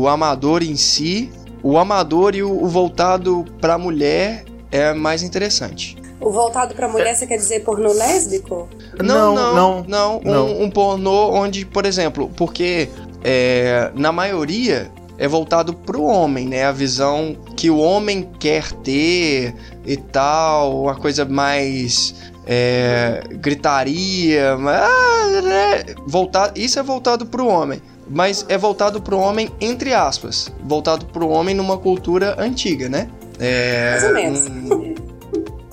o 0.00 0.08
amador 0.08 0.62
em 0.62 0.76
si, 0.76 1.30
o 1.68 1.76
amador 1.76 2.34
e 2.34 2.42
o, 2.42 2.64
o 2.64 2.66
voltado 2.66 3.44
pra 3.60 3.76
mulher 3.76 4.42
é 4.72 4.94
mais 4.94 5.22
interessante. 5.22 5.98
O 6.18 6.30
voltado 6.30 6.74
pra 6.74 6.88
mulher, 6.88 7.14
você 7.14 7.26
quer 7.26 7.36
dizer 7.36 7.62
pornô 7.62 7.92
lésbico? 7.92 8.66
Não, 8.98 9.34
Não, 9.34 9.54
não, 9.54 9.84
não, 9.86 10.20
não. 10.24 10.46
Um, 10.46 10.62
um 10.62 10.70
pornô 10.70 11.30
onde, 11.30 11.66
por 11.66 11.84
exemplo, 11.84 12.30
porque 12.38 12.88
é, 13.22 13.92
na 13.94 14.10
maioria 14.10 14.90
é 15.18 15.28
voltado 15.28 15.74
pro 15.74 16.04
homem, 16.04 16.48
né? 16.48 16.64
A 16.64 16.72
visão 16.72 17.36
que 17.54 17.68
o 17.68 17.76
homem 17.76 18.30
quer 18.40 18.72
ter 18.72 19.54
e 19.84 19.96
tal, 19.98 20.84
uma 20.84 20.96
coisa 20.96 21.26
mais 21.26 22.14
é, 22.46 23.24
gritaria, 23.30 24.56
mas, 24.56 24.80
ah, 24.80 25.42
né? 25.42 25.84
voltado, 26.06 26.58
isso 26.58 26.78
é 26.78 26.82
voltado 26.82 27.26
pro 27.26 27.46
homem. 27.46 27.82
Mas 28.08 28.44
é 28.48 28.56
voltado 28.56 29.00
pro 29.02 29.18
homem, 29.18 29.50
entre 29.60 29.92
aspas. 29.94 30.52
Voltado 30.64 31.06
pro 31.06 31.28
homem 31.28 31.54
numa 31.54 31.76
cultura 31.76 32.34
antiga, 32.38 32.88
né? 32.88 33.08
É, 33.38 33.90
Mais 33.92 34.04
ou 34.04 34.12
menos. 34.14 34.40
hum, 34.48 34.94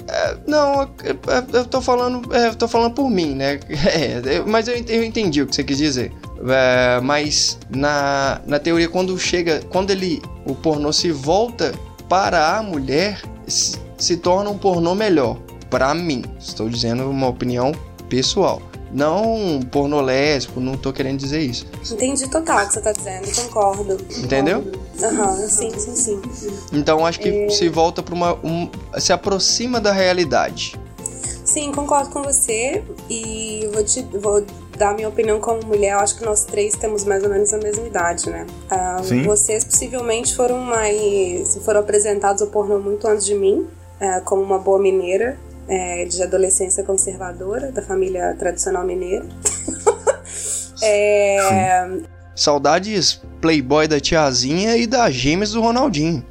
é, 0.08 0.38
não, 0.48 0.82
eu, 1.04 1.18
eu- 1.28 1.60
eu 1.60 1.66
tô 1.66 1.82
falando, 1.82 2.34
é, 2.36 2.48
eu 2.50 2.56
tô 2.56 2.68
falando 2.68 2.94
por 2.94 3.10
mim, 3.10 3.34
né? 3.36 3.60
É, 3.70 4.42
mas 4.46 4.68
eu, 4.68 4.76
eu 4.88 5.04
entendi 5.04 5.42
o 5.42 5.48
que 5.48 5.56
você 5.56 5.64
quis 5.64 5.78
dizer. 5.78 6.12
É, 6.48 7.00
mas 7.02 7.58
na, 7.70 8.42
na 8.46 8.60
teoria, 8.60 8.88
quando 8.90 9.18
chega, 9.18 9.62
quando 9.70 9.92
ele, 9.92 10.22
o 10.46 10.54
pornô 10.54 10.92
se 10.94 11.12
volta 11.12 11.74
para 12.10 12.58
a 12.58 12.62
mulher, 12.62 13.22
se, 13.48 13.78
se 13.98 14.18
torna 14.18 14.50
um 14.50 14.58
pornô 14.58 14.94
melhor. 14.94 15.38
Pra 15.70 15.94
mim, 15.96 16.24
estou 16.40 16.70
dizendo 16.70 17.10
uma 17.10 17.28
opinião 17.28 17.72
pessoal. 18.08 18.62
Não 18.92 19.60
pornô 19.72 20.00
lésbico, 20.02 20.60
não 20.60 20.78
tô 20.78 20.94
querendo 20.94 21.18
dizer 21.20 21.40
isso. 21.42 21.66
Entendi 21.92 22.30
total 22.30 22.64
o 22.64 22.68
que 22.68 22.74
você 22.74 22.82
tá 22.82 22.92
dizendo, 22.92 23.28
concordo. 23.36 23.98
Entendeu? 24.18 24.64
Aham, 25.04 25.36
sim, 25.48 25.72
sim, 25.78 25.96
sim. 25.96 26.22
Então 26.72 27.06
acho 27.06 27.20
que 27.20 27.50
se 27.50 27.68
volta 27.68 28.02
para 28.02 28.14
uma. 28.16 28.34
um- 28.44 28.70
se 29.00 29.12
aproxima 29.12 29.80
da 29.82 29.92
realidade. 29.92 30.80
Sim, 31.44 31.72
concordo 31.72 32.10
com 32.10 32.24
você 32.24 32.84
e 33.10 33.70
vou, 33.72 33.84
te, 33.84 34.02
vou 34.20 34.44
dar 34.78 34.94
minha 34.96 35.08
opinião 35.08 35.40
como 35.40 35.64
mulher. 35.66 35.94
Eu 35.94 36.00
acho 36.00 36.18
que 36.18 36.26
nós 36.26 36.44
três 36.44 36.74
temos 36.76 37.04
mais 37.06 37.24
ou 37.24 37.30
menos 37.30 37.54
a 37.54 37.58
mesma 37.58 37.86
idade, 37.86 38.30
né? 38.30 38.48
Ah, 38.70 38.98
Sim. 39.04 39.24
Vocês 39.24 39.64
possivelmente 39.64 40.36
foram 40.36 40.60
mais. 40.60 41.58
foram 41.64 41.82
apresentados 41.82 42.42
ao 42.42 42.48
pornô 42.48 42.80
muito 42.80 43.08
antes 43.08 43.26
de 43.26 43.36
mim, 43.36 43.68
ah, 44.02 44.22
como 44.26 44.42
uma 44.42 44.58
boa 44.58 44.80
mineira. 44.80 45.38
Eh, 45.68 46.06
de 46.06 46.22
adolescência 46.24 46.84
conservadora, 46.84 47.72
da 47.72 47.82
família 47.82 48.36
tradicional 48.38 48.86
mineira. 48.86 49.26
É, 50.84 51.88
Saudades 52.36 53.22
Playboy 53.40 53.88
da 53.88 54.00
tiazinha 54.00 54.76
e 54.76 54.86
da 54.86 55.10
gêmeas 55.10 55.52
do 55.52 55.62
Ronaldinho. 55.62 56.24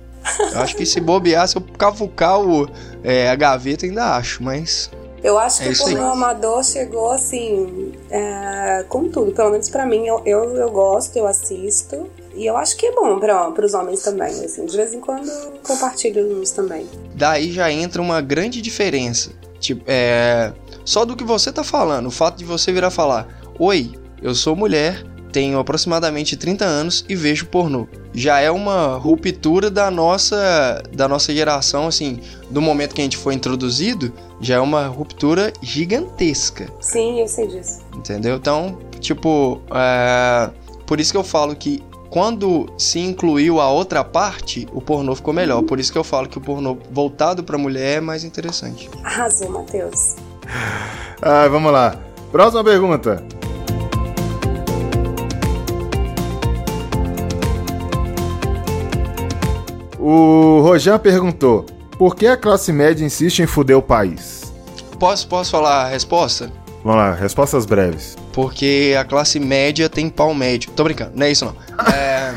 Eu 0.52 0.60
acho 0.60 0.76
que 0.76 0.86
se 0.86 1.00
bobear, 1.00 1.46
se 1.48 1.56
eu 1.56 1.62
cavucar 1.78 2.40
o, 2.40 2.68
é, 3.02 3.28
a 3.30 3.34
gaveta, 3.34 3.86
ainda 3.86 4.16
acho, 4.16 4.42
mas. 4.42 4.90
Eu 5.22 5.38
acho 5.38 5.62
que 5.62 5.68
É 5.68 5.72
o 5.72 5.78
pornô 5.78 6.12
amador 6.12 6.62
chegou 6.62 7.10
assim, 7.10 7.92
é, 8.10 8.84
com 8.88 9.08
tudo. 9.08 9.32
Pelo 9.32 9.50
menos 9.50 9.68
pra 9.70 9.86
mim, 9.86 10.06
eu, 10.06 10.22
eu, 10.26 10.56
eu 10.56 10.70
gosto, 10.70 11.16
eu 11.16 11.26
assisto. 11.26 12.10
E 12.36 12.46
eu 12.46 12.56
acho 12.56 12.76
que 12.76 12.86
é 12.86 12.92
bom 12.92 13.18
para 13.18 13.64
os 13.64 13.74
homens 13.74 14.02
também. 14.02 14.44
Assim, 14.44 14.66
de 14.66 14.76
vez 14.76 14.92
em 14.92 15.00
quando 15.00 15.28
compartilho 15.62 16.40
uns 16.40 16.50
também. 16.50 16.86
Daí 17.14 17.52
já 17.52 17.70
entra 17.70 18.02
uma 18.02 18.20
grande 18.20 18.60
diferença. 18.60 19.30
Tipo, 19.60 19.84
é. 19.86 20.52
Só 20.84 21.04
do 21.04 21.16
que 21.16 21.24
você 21.24 21.52
tá 21.52 21.64
falando. 21.64 22.06
O 22.06 22.10
fato 22.10 22.36
de 22.36 22.44
você 22.44 22.72
virar 22.72 22.90
falar: 22.90 23.28
Oi, 23.58 23.92
eu 24.20 24.34
sou 24.34 24.54
mulher, 24.54 25.04
tenho 25.34 25.58
aproximadamente 25.58 26.36
30 26.36 26.64
anos 26.64 27.04
e 27.08 27.16
vejo 27.16 27.46
pornô. 27.46 27.88
Já 28.12 28.38
é 28.38 28.50
uma 28.50 28.96
ruptura 28.96 29.68
da 29.68 29.90
nossa, 29.90 30.80
da 30.92 31.08
nossa 31.08 31.34
geração, 31.34 31.88
assim, 31.88 32.20
do 32.48 32.62
momento 32.62 32.94
que 32.94 33.00
a 33.00 33.04
gente 33.04 33.16
foi 33.16 33.34
introduzido, 33.34 34.12
já 34.40 34.54
é 34.54 34.60
uma 34.60 34.86
ruptura 34.86 35.52
gigantesca. 35.60 36.68
Sim, 36.80 37.20
eu 37.20 37.26
sei 37.26 37.48
disso. 37.48 37.80
Entendeu? 37.96 38.36
Então, 38.36 38.78
tipo, 39.00 39.60
é, 39.74 40.50
por 40.86 41.00
isso 41.00 41.10
que 41.10 41.18
eu 41.18 41.24
falo 41.24 41.56
que 41.56 41.82
quando 42.14 42.72
se 42.78 43.00
incluiu 43.00 43.60
a 43.60 43.68
outra 43.68 44.04
parte, 44.04 44.68
o 44.72 44.80
pornô 44.80 45.16
ficou 45.16 45.34
melhor. 45.34 45.64
Por 45.64 45.80
isso 45.80 45.90
que 45.90 45.98
eu 45.98 46.04
falo 46.04 46.28
que 46.28 46.38
o 46.38 46.40
pornô 46.40 46.78
voltado 46.92 47.42
pra 47.42 47.58
mulher 47.58 47.96
é 47.96 48.00
mais 48.00 48.22
interessante. 48.22 48.88
Arrasou, 49.02 49.50
Matheus. 49.50 50.14
Ah, 51.26 51.48
vamos 51.48 51.72
lá. 51.72 51.96
Próxima 52.30 52.62
pergunta. 52.62 53.24
O 59.98 60.60
Rojan 60.60 60.98
perguntou: 60.98 61.64
Por 61.96 62.14
que 62.14 62.26
a 62.26 62.36
classe 62.36 62.72
média 62.72 63.04
insiste 63.04 63.40
em 63.40 63.46
fuder 63.46 63.78
o 63.78 63.82
país? 63.82 64.52
Posso, 65.00 65.26
posso 65.26 65.50
falar 65.50 65.86
a 65.86 65.88
resposta? 65.88 66.52
Vamos 66.84 66.98
lá, 66.98 67.14
respostas 67.14 67.64
breves. 67.64 68.16
Porque 68.34 68.94
a 68.98 69.04
classe 69.04 69.38
média 69.38 69.88
tem 69.88 70.10
pau 70.10 70.34
médio. 70.34 70.70
Tô 70.72 70.82
brincando, 70.84 71.12
não 71.14 71.24
é 71.24 71.30
isso 71.30 71.44
não. 71.44 71.54
É, 71.94 72.34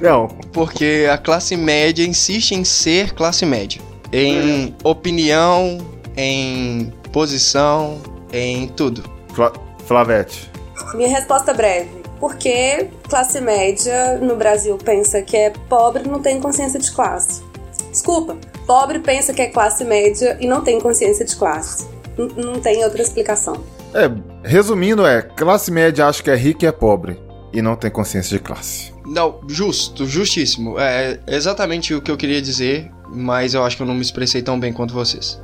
Não. 0.00 0.26
porque 0.52 1.06
a 1.10 1.16
classe 1.16 1.56
média 1.56 2.04
insiste 2.04 2.52
em 2.52 2.64
ser 2.64 3.12
classe 3.14 3.46
média. 3.46 3.80
Em 4.12 4.74
opinião, 4.82 5.78
em 6.16 6.92
posição, 7.12 8.00
em 8.32 8.66
tudo. 8.68 9.04
Fla 9.32 9.52
Flavete. 9.86 10.50
Minha 10.94 11.08
resposta 11.08 11.54
breve. 11.54 11.90
Porque 12.18 12.88
classe 13.08 13.40
média 13.40 14.18
no 14.18 14.34
Brasil 14.36 14.76
pensa 14.78 15.22
que 15.22 15.36
é 15.36 15.50
pobre 15.68 16.02
e 16.04 16.08
não 16.08 16.20
tem 16.20 16.40
consciência 16.40 16.80
de 16.80 16.90
classe. 16.90 17.42
Desculpa, 17.90 18.36
pobre 18.66 18.98
pensa 18.98 19.32
que 19.32 19.42
é 19.42 19.46
classe 19.46 19.84
média 19.84 20.36
e 20.40 20.46
não 20.48 20.62
tem 20.62 20.80
consciência 20.80 21.24
de 21.24 21.36
classe. 21.36 21.86
N 22.18 22.32
não 22.36 22.58
tem 22.60 22.82
outra 22.82 23.00
explicação. 23.02 23.62
É, 23.94 24.10
resumindo, 24.46 25.04
é 25.04 25.20
classe 25.20 25.70
média 25.70 26.06
acha 26.06 26.22
que 26.22 26.30
é 26.30 26.36
rica 26.36 26.64
e 26.64 26.68
é 26.68 26.72
pobre 26.72 27.18
e 27.52 27.60
não 27.60 27.74
tem 27.76 27.90
consciência 27.90 28.36
de 28.36 28.42
classe. 28.42 28.92
Não, 29.04 29.40
justo, 29.48 30.06
justíssimo. 30.06 30.78
É 30.78 31.18
exatamente 31.26 31.94
o 31.94 32.02
que 32.02 32.10
eu 32.10 32.16
queria 32.16 32.40
dizer, 32.40 32.90
mas 33.08 33.54
eu 33.54 33.64
acho 33.64 33.76
que 33.76 33.82
eu 33.82 33.86
não 33.86 33.94
me 33.94 34.02
expressei 34.02 34.42
tão 34.42 34.58
bem 34.58 34.72
quanto 34.72 34.94
vocês. 34.94 35.40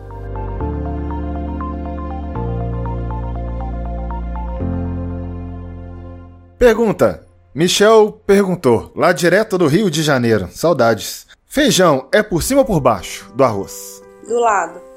Pergunta. 6.58 7.26
Michel 7.54 8.22
perguntou, 8.26 8.92
lá 8.96 9.12
direto 9.12 9.58
do 9.58 9.66
Rio 9.66 9.90
de 9.90 10.02
Janeiro. 10.02 10.48
Saudades. 10.52 11.26
Feijão 11.46 12.08
é 12.12 12.22
por 12.22 12.42
cima 12.42 12.60
ou 12.60 12.66
por 12.66 12.80
baixo 12.80 13.30
do 13.34 13.44
arroz? 13.44 14.02
Do 14.26 14.38
lado. 14.38 14.91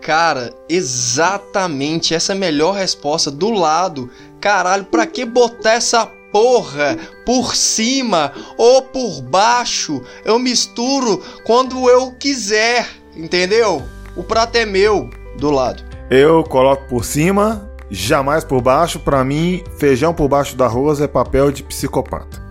Cara, 0.00 0.54
exatamente 0.68 2.14
essa 2.14 2.32
é 2.32 2.36
a 2.36 2.38
melhor 2.38 2.74
resposta. 2.74 3.30
Do 3.30 3.50
lado. 3.50 4.10
Caralho, 4.40 4.84
pra 4.84 5.06
que 5.06 5.24
botar 5.24 5.72
essa 5.72 6.06
porra 6.32 6.96
por 7.26 7.54
cima 7.54 8.32
ou 8.56 8.82
por 8.82 9.20
baixo? 9.22 10.02
Eu 10.24 10.38
misturo 10.38 11.22
quando 11.44 11.88
eu 11.88 12.12
quiser, 12.12 12.88
entendeu? 13.14 13.82
O 14.16 14.22
prato 14.22 14.56
é 14.56 14.64
meu, 14.64 15.10
do 15.38 15.50
lado. 15.50 15.82
Eu 16.10 16.42
coloco 16.42 16.88
por 16.88 17.04
cima, 17.04 17.70
jamais 17.90 18.42
por 18.42 18.60
baixo. 18.60 18.98
Pra 18.98 19.22
mim, 19.22 19.62
feijão 19.78 20.14
por 20.14 20.28
baixo 20.28 20.56
do 20.56 20.64
arroz 20.64 21.00
é 21.00 21.06
papel 21.06 21.52
de 21.52 21.62
psicopata. 21.62 22.42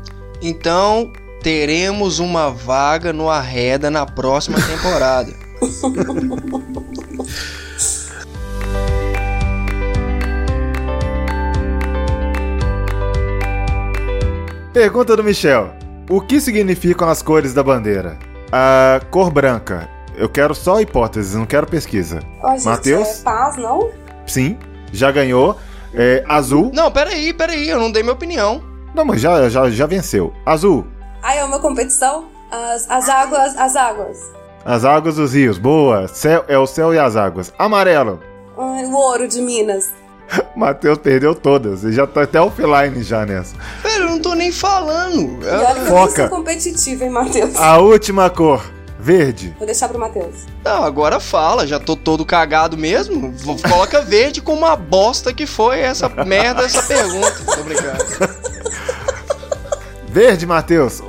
Então, 0.42 1.12
teremos 1.42 2.20
uma 2.20 2.50
vaga 2.50 3.12
no 3.12 3.30
Arreda 3.30 3.90
na 3.90 4.06
próxima 4.06 4.58
temporada. 4.62 5.34
Pergunta 14.74 15.16
do 15.16 15.24
Michel: 15.24 15.72
O 16.10 16.22
que 16.22 16.40
significam 16.40 17.10
as 17.10 17.22
cores 17.22 17.54
da 17.54 17.64
bandeira? 17.64 18.18
A 18.52 19.02
cor 19.10 19.32
branca. 19.32 19.90
Eu 20.16 20.30
quero 20.30 20.54
só 20.54 20.80
hipóteses, 20.82 21.34
não 21.36 21.46
quero 21.46 21.66
pesquisa. 21.66 22.20
Matheus? 22.64 23.20
é 23.22 23.24
paz, 23.24 23.56
não? 23.58 23.90
Sim, 24.28 24.58
já 24.92 25.12
ganhou. 25.12 25.58
É, 25.94 26.24
azul. 26.28 26.72
Não, 26.74 26.92
peraí, 26.92 27.34
peraí, 27.34 27.70
eu 27.70 27.80
não 27.80 27.92
dei 27.92 28.04
minha 28.04 28.14
opinião. 28.14 28.62
Não, 28.94 29.06
mas 29.06 29.22
já, 29.22 29.50
já, 29.50 29.70
já 29.70 29.86
venceu. 29.86 30.34
Azul. 30.46 30.86
Ah, 31.24 31.36
é 31.36 31.44
uma 31.44 31.60
competição? 31.60 32.26
As, 32.52 32.90
as 32.90 33.10
águas, 33.10 33.58
as 33.58 33.76
águas. 33.76 34.20
As 34.66 34.86
águas 34.86 35.16
dos 35.16 35.34
rios. 35.34 35.58
Boa. 35.58 36.08
Céu, 36.08 36.44
é 36.48 36.58
o 36.58 36.68
céu 36.68 36.94
e 36.94 37.00
as 37.00 37.16
águas. 37.16 37.54
Amarelo. 37.58 38.20
Ah, 38.58 38.82
o 38.86 38.94
ouro 38.94 39.28
de 39.28 39.42
Minas. 39.42 39.92
Matheus 40.56 40.98
perdeu 40.98 41.34
todas. 41.36 41.84
Ele 41.84 41.94
já 41.94 42.06
tá 42.08 42.24
até 42.24 42.40
offline 42.42 43.02
já 43.04 43.26
nessa. 43.26 43.56
Velho, 43.84 44.04
eu 44.06 44.10
não 44.10 44.20
tô 44.20 44.34
nem 44.34 44.52
falando. 44.52 45.40
E 45.44 45.48
olha 45.48 45.74
que 45.76 45.80
eu 45.82 45.86
Foca. 45.86 46.28
sou 46.28 46.38
competitiva, 46.38 47.04
hein, 47.06 47.10
Matheus? 47.10 47.56
A 47.56 47.78
última 47.80 48.30
cor. 48.30 48.64
Verde. 49.02 49.56
Vou 49.58 49.66
deixar 49.66 49.88
pro 49.88 49.98
Matheus. 49.98 50.46
Não, 50.64 50.84
agora 50.84 51.22
fala, 51.22 51.66
já 51.66 51.80
tô 51.80 51.96
todo 51.96 52.26
cagado 52.26 52.78
mesmo. 52.78 53.32
V- 53.32 53.62
Coloca 53.70 54.02
verde 54.02 54.42
com 54.42 54.54
uma 54.54 54.76
bosta 54.76 55.34
que 55.34 55.46
foi 55.46 55.80
essa 55.80 56.10
merda, 56.10 56.64
essa 56.64 56.84
pergunta. 56.84 57.34
Tô 57.56 57.64
brincando. 57.64 58.04
Verde, 60.12 60.46
Matheus. 60.46 61.02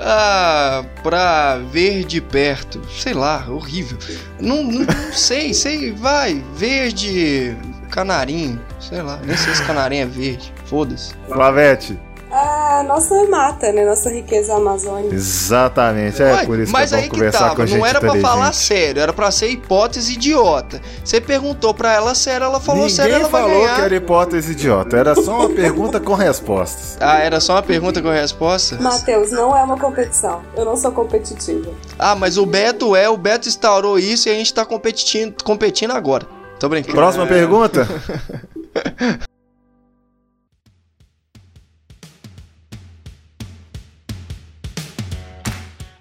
Ah, 0.00 0.84
pra 1.02 1.58
ver 1.72 2.04
de 2.04 2.20
perto. 2.20 2.80
Sei 3.00 3.14
lá, 3.14 3.46
horrível. 3.48 3.96
Não, 4.40 4.62
não, 4.62 4.80
não 4.84 5.12
sei, 5.12 5.54
sei, 5.54 5.92
vai. 5.92 6.44
Verde, 6.54 7.56
canarinho. 7.90 8.60
Sei 8.80 9.02
lá, 9.02 9.18
nem 9.24 9.36
sei 9.36 9.54
se 9.54 9.62
canarinho 9.64 10.02
é 10.02 10.06
verde. 10.06 10.52
Foda-se. 10.66 11.12
Flavete. 11.28 11.98
Ah, 12.30 12.84
nossa 12.86 13.24
mata, 13.26 13.72
né? 13.72 13.84
Nossa 13.84 14.10
riqueza 14.10 14.54
amazônica. 14.54 15.14
Exatamente. 15.14 16.22
É 16.22 16.32
Ué, 16.34 16.46
por 16.46 16.58
isso 16.58 16.72
mas 16.72 16.90
que 16.90 16.94
é 16.94 16.98
aí 16.98 17.04
que 17.04 17.10
conversar 17.10 17.38
tava, 17.38 17.56
com 17.56 17.66
gente 17.66 17.78
não 17.78 17.86
era 17.86 18.00
pra 18.00 18.14
falar 18.16 18.52
sério, 18.52 19.00
era 19.00 19.12
pra 19.14 19.30
ser 19.30 19.48
hipótese 19.48 20.12
idiota. 20.12 20.80
Você 21.02 21.20
perguntou 21.20 21.72
pra 21.72 21.94
ela 21.94 22.14
sério, 22.14 22.44
ela 22.44 22.60
falou 22.60 22.82
Ninguém 22.82 22.96
sério, 22.96 23.14
ela 23.14 23.28
falou 23.30 23.62
que 23.62 23.80
era 23.80 23.96
hipótese 23.96 24.52
idiota. 24.52 24.96
Era 24.96 25.14
só 25.14 25.38
uma 25.38 25.48
pergunta 25.48 25.98
com 25.98 26.14
respostas. 26.14 26.98
Ah, 27.08 27.20
era 27.20 27.40
só 27.40 27.54
uma 27.54 27.62
pergunta 27.62 28.02
com 28.02 28.08
resposta? 28.10 28.76
Matheus, 28.80 29.30
não 29.30 29.56
é 29.56 29.62
uma 29.62 29.78
competição. 29.78 30.42
Eu 30.54 30.64
não 30.64 30.76
sou 30.76 30.92
competitiva. 30.92 31.70
Ah, 31.98 32.14
mas 32.14 32.36
o 32.36 32.44
Beto 32.44 32.94
é, 32.94 33.08
o 33.08 33.16
Beto 33.16 33.48
instaurou 33.48 33.98
isso 33.98 34.28
e 34.28 34.32
a 34.32 34.34
gente 34.34 34.52
tá 34.52 34.64
competindo, 34.66 35.42
competindo 35.42 35.92
agora. 35.92 36.26
Tô 36.58 36.68
brincando. 36.68 36.94
Próxima 36.94 37.26
pergunta. 37.26 37.88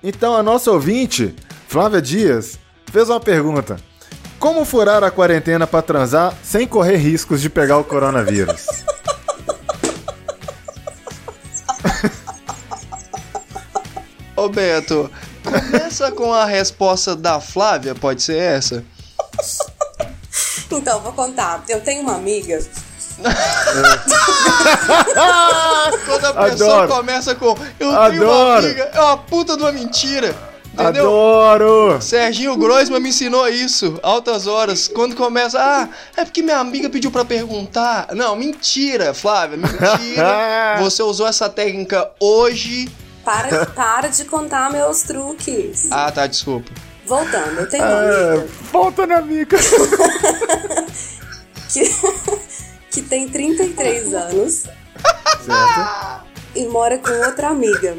Então, 0.04 0.36
a 0.36 0.42
nossa 0.42 0.72
ouvinte, 0.72 1.36
Flávia 1.68 2.02
Dias, 2.02 2.58
fez 2.86 3.10
uma 3.10 3.20
pergunta: 3.20 3.76
Como 4.40 4.64
furar 4.64 5.04
a 5.04 5.12
quarentena 5.12 5.68
para 5.68 5.82
transar 5.82 6.34
sem 6.42 6.66
correr 6.66 6.96
riscos 6.96 7.42
de 7.42 7.50
pegar 7.50 7.78
o 7.78 7.84
coronavírus? 7.84 8.68
Ô 14.34 14.48
Beto, 14.48 15.12
começa 15.44 16.10
com 16.12 16.32
a 16.32 16.46
resposta 16.46 17.14
da 17.14 17.42
Flávia, 17.42 17.94
pode 17.94 18.22
ser 18.22 18.38
essa? 18.38 18.86
Então, 20.72 21.00
vou 21.02 21.14
contar. 21.14 21.64
Eu 21.70 21.82
tenho 21.82 22.02
uma 22.02 22.16
amiga. 22.16 22.60
Quando 26.06 26.26
a 26.26 26.34
pessoa 26.34 26.84
Adoro. 26.84 26.88
começa 26.88 27.34
com 27.36 27.48
Eu 27.48 27.56
tenho 27.80 27.92
uma 27.92 28.06
Adoro. 28.06 28.66
amiga, 28.66 28.92
é 28.94 29.02
uma 29.02 29.18
puta 29.18 29.56
de 29.58 29.64
uma 29.64 29.72
mentira. 29.72 30.36
Entendeu? 30.74 31.06
Adoro! 31.08 32.00
Serginho 32.00 32.56
Groisman 32.56 33.00
me 33.00 33.10
ensinou 33.10 33.48
isso, 33.50 34.00
altas 34.04 34.46
horas. 34.46 34.88
Quando 34.88 35.16
começa, 35.16 35.58
ah, 35.60 35.90
é 36.16 36.24
porque 36.24 36.44
minha 36.44 36.60
amiga 36.60 36.88
pediu 36.88 37.10
pra 37.10 37.26
perguntar. 37.26 38.10
Não, 38.14 38.36
mentira, 38.36 39.12
Flávia, 39.12 39.58
mentira. 39.58 40.78
Você 40.80 41.02
usou 41.02 41.28
essa 41.28 41.50
técnica 41.50 42.12
hoje. 42.20 42.88
Para, 43.26 43.66
para 43.66 44.08
de 44.08 44.24
contar 44.26 44.72
meus 44.72 45.02
truques. 45.02 45.88
Ah, 45.92 46.12
tá, 46.12 46.28
desculpa. 46.28 46.72
Voltando, 47.08 47.62
eu 47.62 47.70
tenho 47.70 47.84
uma 47.84 48.04
É, 48.04 48.30
amiga 48.34 48.48
volta 48.72 49.08
na 49.08 49.18
amiga. 49.18 49.58
que, 51.72 51.84
que 52.92 53.02
tem 53.04 53.28
33 53.30 54.14
anos 54.14 54.64
certo? 55.46 56.26
e 56.56 56.66
mora 56.68 56.98
com 56.98 57.12
outra 57.26 57.50
amiga. 57.50 57.98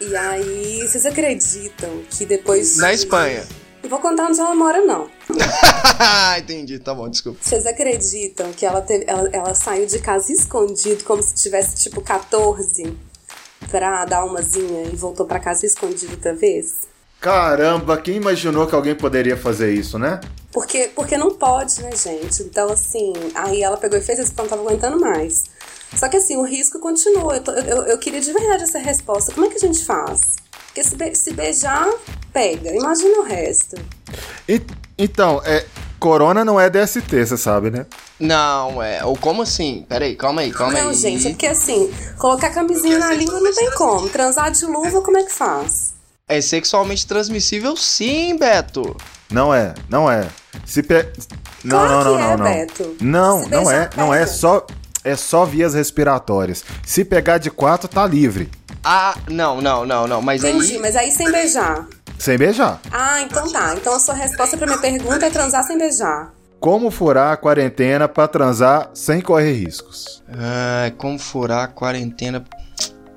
E 0.00 0.14
aí, 0.16 0.86
vocês 0.86 1.04
acreditam 1.06 2.02
que 2.10 2.24
depois. 2.24 2.76
Na 2.76 2.88
de- 2.90 2.94
Espanha. 2.96 3.44
Não 3.82 3.90
vou 3.90 3.98
contar 4.00 4.26
onde 4.28 4.40
ela 4.40 4.54
mora, 4.54 4.80
não. 4.84 5.08
Entendi, 6.38 6.78
tá 6.78 6.94
bom, 6.94 7.08
desculpa. 7.08 7.38
Vocês 7.42 7.64
acreditam 7.66 8.52
que 8.52 8.66
ela, 8.66 8.80
teve, 8.82 9.04
ela, 9.06 9.28
ela 9.32 9.54
saiu 9.54 9.86
de 9.86 9.98
casa 10.00 10.32
escondido, 10.32 11.04
como 11.04 11.22
se 11.22 11.34
tivesse 11.34 11.76
tipo 11.76 12.00
14, 12.00 12.96
pra 13.70 14.04
dar 14.04 14.24
umazinha 14.24 14.88
e 14.92 14.96
voltou 14.96 15.26
pra 15.26 15.38
casa 15.40 15.64
escondido 15.64 16.12
outra 16.12 16.34
vez? 16.34 16.88
Caramba, 17.20 17.96
quem 17.98 18.16
imaginou 18.16 18.66
que 18.66 18.74
alguém 18.74 18.94
poderia 18.94 19.36
fazer 19.36 19.72
isso, 19.74 19.98
né? 19.98 20.20
Porque, 20.52 20.90
porque 20.94 21.16
não 21.18 21.34
pode, 21.34 21.82
né, 21.82 21.90
gente? 21.94 22.42
Então, 22.42 22.70
assim, 22.72 23.12
aí 23.34 23.62
ela 23.62 23.76
pegou 23.76 23.98
e 23.98 24.02
fez 24.02 24.18
isso 24.18 24.28
porque 24.28 24.42
não 24.42 24.48
tava 24.48 24.62
aguentando 24.62 24.98
mais. 25.00 25.44
Só 25.96 26.08
que, 26.08 26.16
assim, 26.16 26.36
o 26.36 26.42
risco 26.42 26.78
continua. 26.78 27.36
Eu, 27.36 27.42
tô- 27.42 27.52
eu, 27.52 27.82
eu 27.84 27.98
queria 27.98 28.20
de 28.20 28.32
verdade 28.32 28.62
essa 28.64 28.78
resposta. 28.78 29.32
Como 29.32 29.46
é 29.46 29.48
que 29.50 29.56
a 29.56 29.60
gente 29.68 29.84
faz? 29.84 30.36
Porque 30.66 30.84
se, 30.84 30.96
be- 30.96 31.14
se 31.14 31.32
beijar, 31.32 31.88
pega. 32.32 32.70
Imagina 32.74 33.18
o 33.18 33.22
resto. 33.22 33.76
E- 34.48 34.62
então, 34.96 35.40
é, 35.44 35.64
corona 35.98 36.44
não 36.44 36.60
é 36.60 36.70
DST, 36.70 37.26
você 37.26 37.36
sabe, 37.36 37.70
né? 37.70 37.86
Não, 38.20 38.82
é. 38.82 39.04
Ou 39.04 39.16
como 39.16 39.42
assim? 39.42 39.84
Peraí, 39.88 40.14
calma 40.14 40.42
aí, 40.42 40.52
calma 40.52 40.72
não, 40.74 40.88
aí. 40.90 40.94
gente, 40.94 41.26
é 41.26 41.30
porque, 41.30 41.46
assim, 41.46 41.92
colocar 42.18 42.50
camisinha 42.50 42.98
na 42.98 43.12
língua 43.12 43.40
não 43.40 43.52
tem 43.52 43.70
como. 43.72 44.08
Transar 44.08 44.50
de 44.50 44.64
luva, 44.66 45.00
como 45.02 45.16
é 45.18 45.24
que 45.24 45.32
faz? 45.32 45.94
É 46.28 46.40
sexualmente 46.40 47.06
transmissível, 47.06 47.76
sim, 47.76 48.36
Beto. 48.36 48.96
Não 49.30 49.52
é, 49.54 49.74
não 49.88 50.10
é. 50.10 50.28
Se 50.64 50.82
pe... 50.82 51.06
Não, 51.64 51.78
Claro 51.78 52.04
não, 52.04 52.04
não, 52.04 52.16
que 52.16 52.22
não, 52.22 52.30
é, 52.30 52.36
não. 52.36 52.44
Beto. 52.44 52.96
Não, 53.00 53.44
Se 53.44 53.50
não 53.50 53.70
é, 53.70 53.90
não 53.96 54.14
é 54.14 54.26
só 54.26 54.66
é 55.04 55.16
só 55.16 55.44
vias 55.44 55.74
respiratórias. 55.74 56.64
Se 56.84 57.04
pegar 57.04 57.38
de 57.38 57.50
quatro 57.50 57.88
tá 57.88 58.06
livre, 58.06 58.50
Ah, 58.84 59.16
não, 59.28 59.60
não, 59.60 59.86
não, 59.86 60.06
não. 60.06 60.20
Mas 60.22 60.44
Entendi, 60.44 60.74
aí. 60.74 60.78
mas 60.78 60.96
aí 60.96 61.10
sem 61.10 61.30
beijar. 61.30 61.86
sem 62.18 62.36
beijar. 62.36 62.80
Ah, 62.92 63.20
então 63.22 63.50
tá. 63.50 63.74
Então 63.74 63.94
a 63.94 63.98
sua 63.98 64.14
resposta 64.14 64.56
pra 64.56 64.66
minha 64.66 64.78
pergunta 64.78 65.24
é 65.26 65.30
transar 65.30 65.64
sem 65.64 65.78
beijar. 65.78 66.32
como 66.60 66.90
furar 66.90 67.32
a 67.32 67.36
quarentena 67.36 68.06
pra 68.08 68.28
transar 68.28 68.90
sem 68.92 69.20
correr 69.20 69.52
riscos? 69.54 70.22
Ah, 70.30 70.90
como 70.98 71.18
furar 71.18 71.64
a 71.64 71.68
quarentena. 71.68 72.44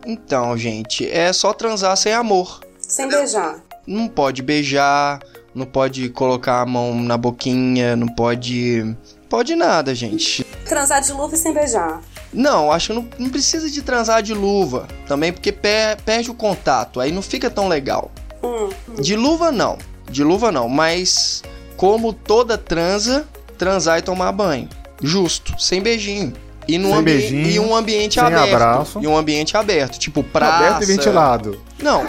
Então, 0.05 0.57
gente, 0.57 1.09
é 1.09 1.31
só 1.33 1.51
transar 1.53 1.95
sem 1.97 2.13
amor. 2.13 2.59
Sem 2.91 3.07
beijar. 3.07 3.63
Não 3.87 4.05
pode 4.09 4.41
beijar, 4.41 5.21
não 5.55 5.65
pode 5.65 6.09
colocar 6.09 6.59
a 6.59 6.65
mão 6.65 6.93
na 6.93 7.15
boquinha, 7.15 7.95
não 7.95 8.05
pode. 8.05 8.97
Pode 9.29 9.55
nada, 9.55 9.95
gente. 9.95 10.43
Transar 10.67 11.01
de 11.01 11.13
luva 11.13 11.33
e 11.33 11.37
sem 11.37 11.53
beijar. 11.53 12.01
Não, 12.33 12.69
acho 12.69 12.87
que 12.87 12.93
não, 12.93 13.07
não 13.17 13.29
precisa 13.29 13.69
de 13.69 13.81
transar 13.81 14.21
de 14.21 14.33
luva 14.33 14.89
também, 15.07 15.31
porque 15.31 15.53
per, 15.53 16.01
perde 16.03 16.29
o 16.29 16.33
contato, 16.33 16.99
aí 16.99 17.13
não 17.13 17.21
fica 17.21 17.49
tão 17.49 17.69
legal. 17.69 18.11
Hum. 18.43 18.67
De 18.99 19.15
luva 19.15 19.53
não, 19.53 19.77
de 20.09 20.21
luva 20.21 20.51
não, 20.51 20.67
mas 20.67 21.43
como 21.77 22.11
toda 22.11 22.57
transa, 22.57 23.25
transar 23.57 23.99
e 23.99 24.01
tomar 24.01 24.33
banho. 24.33 24.67
Justo, 25.01 25.55
sem 25.57 25.81
beijinho. 25.81 26.33
E, 26.67 26.77
num 26.77 26.89
Sem 26.89 26.97
ambi- 26.99 27.11
beijinho, 27.17 27.47
e 27.47 27.59
um 27.59 27.75
ambiente 27.75 28.13
sem 28.15 28.23
aberto. 28.23 28.53
abraço. 28.53 28.99
E 29.01 29.07
um 29.07 29.17
ambiente 29.17 29.57
aberto, 29.57 29.97
tipo 29.97 30.23
praça. 30.23 30.57
Aberto 30.65 30.83
e 30.83 30.85
ventilado. 30.85 31.61
Não, 31.79 32.03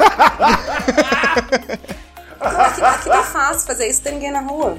Aqui, 2.41 2.83
aqui 2.83 3.09
tá 3.09 3.23
fácil 3.23 3.67
fazer 3.67 3.87
isso, 3.89 4.03
tem 4.03 4.15
ninguém 4.15 4.33
na 4.33 4.41
rua. 4.41 4.77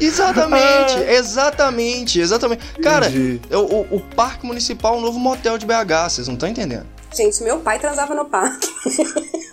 exatamente, 0.00 0.98
exatamente, 1.08 2.20
exatamente. 2.20 2.64
Cara, 2.82 3.06
o, 3.52 3.96
o 3.96 4.00
Parque 4.16 4.44
Municipal 4.44 4.94
é 4.94 4.98
um 4.98 5.00
novo 5.00 5.18
motel 5.18 5.56
de 5.56 5.64
BH, 5.64 6.08
vocês 6.10 6.26
não 6.26 6.34
estão 6.34 6.48
entendendo. 6.48 6.86
Gente, 7.14 7.40
meu 7.44 7.60
pai 7.60 7.78
transava 7.78 8.14
no 8.14 8.24
parque. 8.24 8.68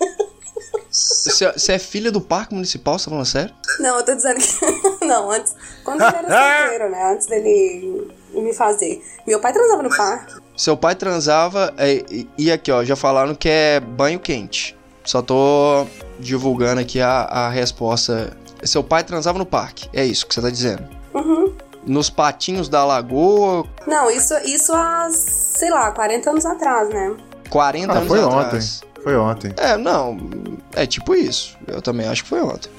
Você 0.94 1.50
você 1.50 1.72
é 1.72 1.78
filha 1.78 2.12
do 2.12 2.20
Parque 2.20 2.52
Municipal, 2.52 2.98
você 2.98 3.06
tá 3.06 3.10
falando 3.12 3.24
sério? 3.26 3.54
Não, 3.80 3.96
eu 3.96 4.04
tô 4.04 4.14
dizendo 4.14 4.38
que. 4.38 4.60
Não, 5.06 5.30
antes. 5.30 5.54
Quando 5.82 6.02
ele 6.02 6.14
era 6.14 6.58
solteiro, 6.66 6.90
né? 6.90 7.12
Antes 7.14 7.26
dele 7.28 8.08
me 8.34 8.54
fazer. 8.54 9.02
Meu 9.26 9.40
pai 9.40 9.52
transava 9.52 9.82
no 9.82 9.88
parque. 9.96 10.34
Seu 10.56 10.76
pai 10.76 10.94
transava 10.94 11.72
é, 11.76 12.04
e, 12.10 12.28
e 12.38 12.52
aqui, 12.52 12.70
ó, 12.70 12.84
já 12.84 12.94
falaram 12.96 13.34
que 13.34 13.48
é 13.48 13.80
banho 13.80 14.18
quente. 14.20 14.76
Só 15.04 15.20
tô 15.20 15.86
divulgando 16.18 16.80
aqui 16.80 17.00
a, 17.00 17.22
a 17.22 17.48
resposta. 17.48 18.36
Seu 18.62 18.84
pai 18.84 19.02
transava 19.02 19.38
no 19.38 19.46
parque, 19.46 19.88
é 19.92 20.04
isso 20.04 20.26
que 20.26 20.34
você 20.34 20.40
tá 20.40 20.50
dizendo. 20.50 20.84
Uhum. 21.12 21.52
Nos 21.84 22.08
patinhos 22.08 22.68
da 22.68 22.84
lagoa, 22.84 23.66
Não, 23.88 24.08
isso, 24.08 24.34
isso 24.44 24.72
há, 24.72 25.08
sei 25.10 25.68
lá, 25.70 25.90
40 25.90 26.30
anos 26.30 26.46
atrás, 26.46 26.88
né? 26.90 27.16
40 27.50 27.92
Ah, 27.92 27.96
anos 27.96 28.08
foi 28.08 28.20
atrás. 28.22 28.46
ontem. 28.46 29.02
Foi 29.02 29.16
ontem. 29.16 29.52
É, 29.56 29.76
não, 29.76 30.16
é 30.76 30.86
tipo 30.86 31.12
isso. 31.14 31.58
Eu 31.66 31.82
também 31.82 32.06
acho 32.06 32.22
que 32.22 32.28
foi 32.28 32.40
ontem. 32.40 32.70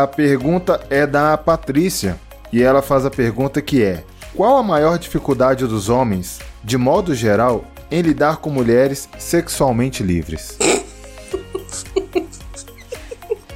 A 0.00 0.06
pergunta 0.06 0.80
é 0.88 1.06
da 1.06 1.36
Patrícia 1.36 2.18
e 2.50 2.62
ela 2.62 2.80
faz 2.80 3.04
a 3.04 3.10
pergunta 3.10 3.60
que 3.60 3.82
é: 3.82 4.02
Qual 4.34 4.56
a 4.56 4.62
maior 4.62 4.98
dificuldade 4.98 5.66
dos 5.66 5.90
homens, 5.90 6.40
de 6.64 6.78
modo 6.78 7.14
geral, 7.14 7.66
em 7.90 8.00
lidar 8.00 8.38
com 8.38 8.48
mulheres 8.48 9.06
sexualmente 9.18 10.02
livres? 10.02 10.56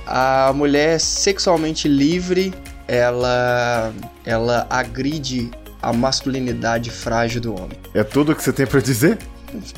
A 0.07 0.53
mulher 0.55 1.01
sexualmente 1.01 1.89
livre, 1.89 2.53
ela 2.87 3.91
ela 4.23 4.67
agride 4.69 5.51
a 5.81 5.91
masculinidade 5.91 6.91
frágil 6.91 7.41
do 7.41 7.55
homem. 7.55 7.79
É 7.95 8.05
tudo 8.05 8.37
que 8.37 8.43
você 8.43 8.53
tem 8.53 8.67
pra 8.67 8.81
dizer? 8.81 9.17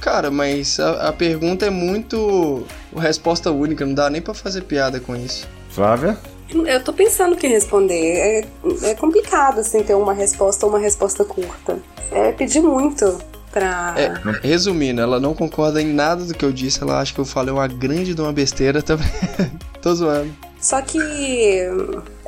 Cara, 0.00 0.28
mas 0.28 0.80
a, 0.80 1.10
a 1.10 1.12
pergunta 1.12 1.66
é 1.66 1.70
muito 1.70 2.66
resposta 2.96 3.48
única, 3.52 3.86
não 3.86 3.94
dá 3.94 4.10
nem 4.10 4.20
pra 4.20 4.34
fazer 4.34 4.62
piada 4.62 4.98
com 4.98 5.14
isso. 5.14 5.46
Flávia? 5.70 6.18
Eu 6.66 6.82
tô 6.82 6.92
pensando 6.92 7.34
o 7.34 7.36
que 7.36 7.46
responder. 7.46 8.44
É, 8.82 8.90
é 8.90 8.94
complicado, 8.94 9.60
assim, 9.60 9.82
ter 9.82 9.94
uma 9.94 10.12
resposta 10.14 10.64
ou 10.66 10.72
uma 10.72 10.78
resposta 10.78 11.24
curta. 11.24 11.78
É 12.10 12.32
pedir 12.32 12.60
muito 12.62 13.18
pra. 13.52 13.94
É, 13.96 14.12
resumindo, 14.46 15.00
ela 15.00 15.20
não 15.20 15.34
concorda 15.34 15.80
em 15.82 15.92
nada 15.92 16.24
do 16.24 16.32
que 16.34 16.44
eu 16.44 16.52
disse, 16.52 16.82
ela 16.82 17.00
acha 17.00 17.12
que 17.12 17.20
eu 17.20 17.24
falei 17.26 17.52
uma 17.52 17.68
grande 17.68 18.14
de 18.14 18.20
uma 18.22 18.32
besteira 18.32 18.80
também. 18.82 19.06
Tô 19.82 19.94
zoando. 19.94 20.34
Só 20.60 20.80
que. 20.82 20.98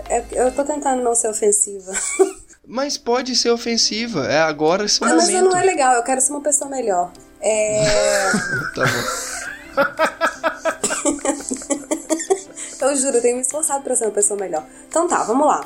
é- 0.08 0.24
eu 0.32 0.52
tô 0.52 0.64
tentando 0.64 1.02
não 1.02 1.14
ser 1.14 1.28
ofensiva. 1.28 1.92
Mas 2.66 2.96
pode 2.98 3.34
ser 3.34 3.50
ofensiva, 3.50 4.26
é 4.28 4.38
agora 4.40 4.84
esse 4.84 5.02
Ah, 5.02 5.08
mas 5.14 5.26
momento. 5.28 5.50
não 5.50 5.56
é 5.58 5.64
legal, 5.64 5.94
eu 5.94 6.04
quero 6.04 6.20
ser 6.20 6.30
uma 6.30 6.40
pessoa 6.40 6.70
melhor. 6.70 7.10
É. 7.40 7.84
Tá 8.76 8.84
bom. 8.84 10.19
Eu 12.90 12.96
juro, 12.96 13.16
eu 13.16 13.22
tenho 13.22 13.36
me 13.36 13.42
esforçado 13.42 13.84
pra 13.84 13.94
ser 13.94 14.04
uma 14.06 14.10
pessoa 14.10 14.38
melhor. 14.38 14.64
Então 14.88 15.06
tá, 15.06 15.22
vamos 15.22 15.46
lá. 15.46 15.64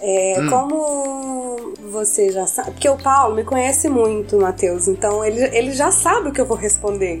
É, 0.00 0.34
Como 0.50 1.72
você 1.90 2.32
já 2.32 2.46
sabe. 2.46 2.72
Porque 2.72 2.88
o 2.88 2.96
Paulo 2.96 3.36
me 3.36 3.44
conhece 3.44 3.88
muito, 3.88 4.36
Matheus. 4.38 4.88
Então 4.88 5.24
ele, 5.24 5.40
ele 5.56 5.72
já 5.72 5.92
sabe 5.92 6.28
o 6.28 6.32
que 6.32 6.40
eu 6.40 6.46
vou 6.46 6.56
responder. 6.56 7.20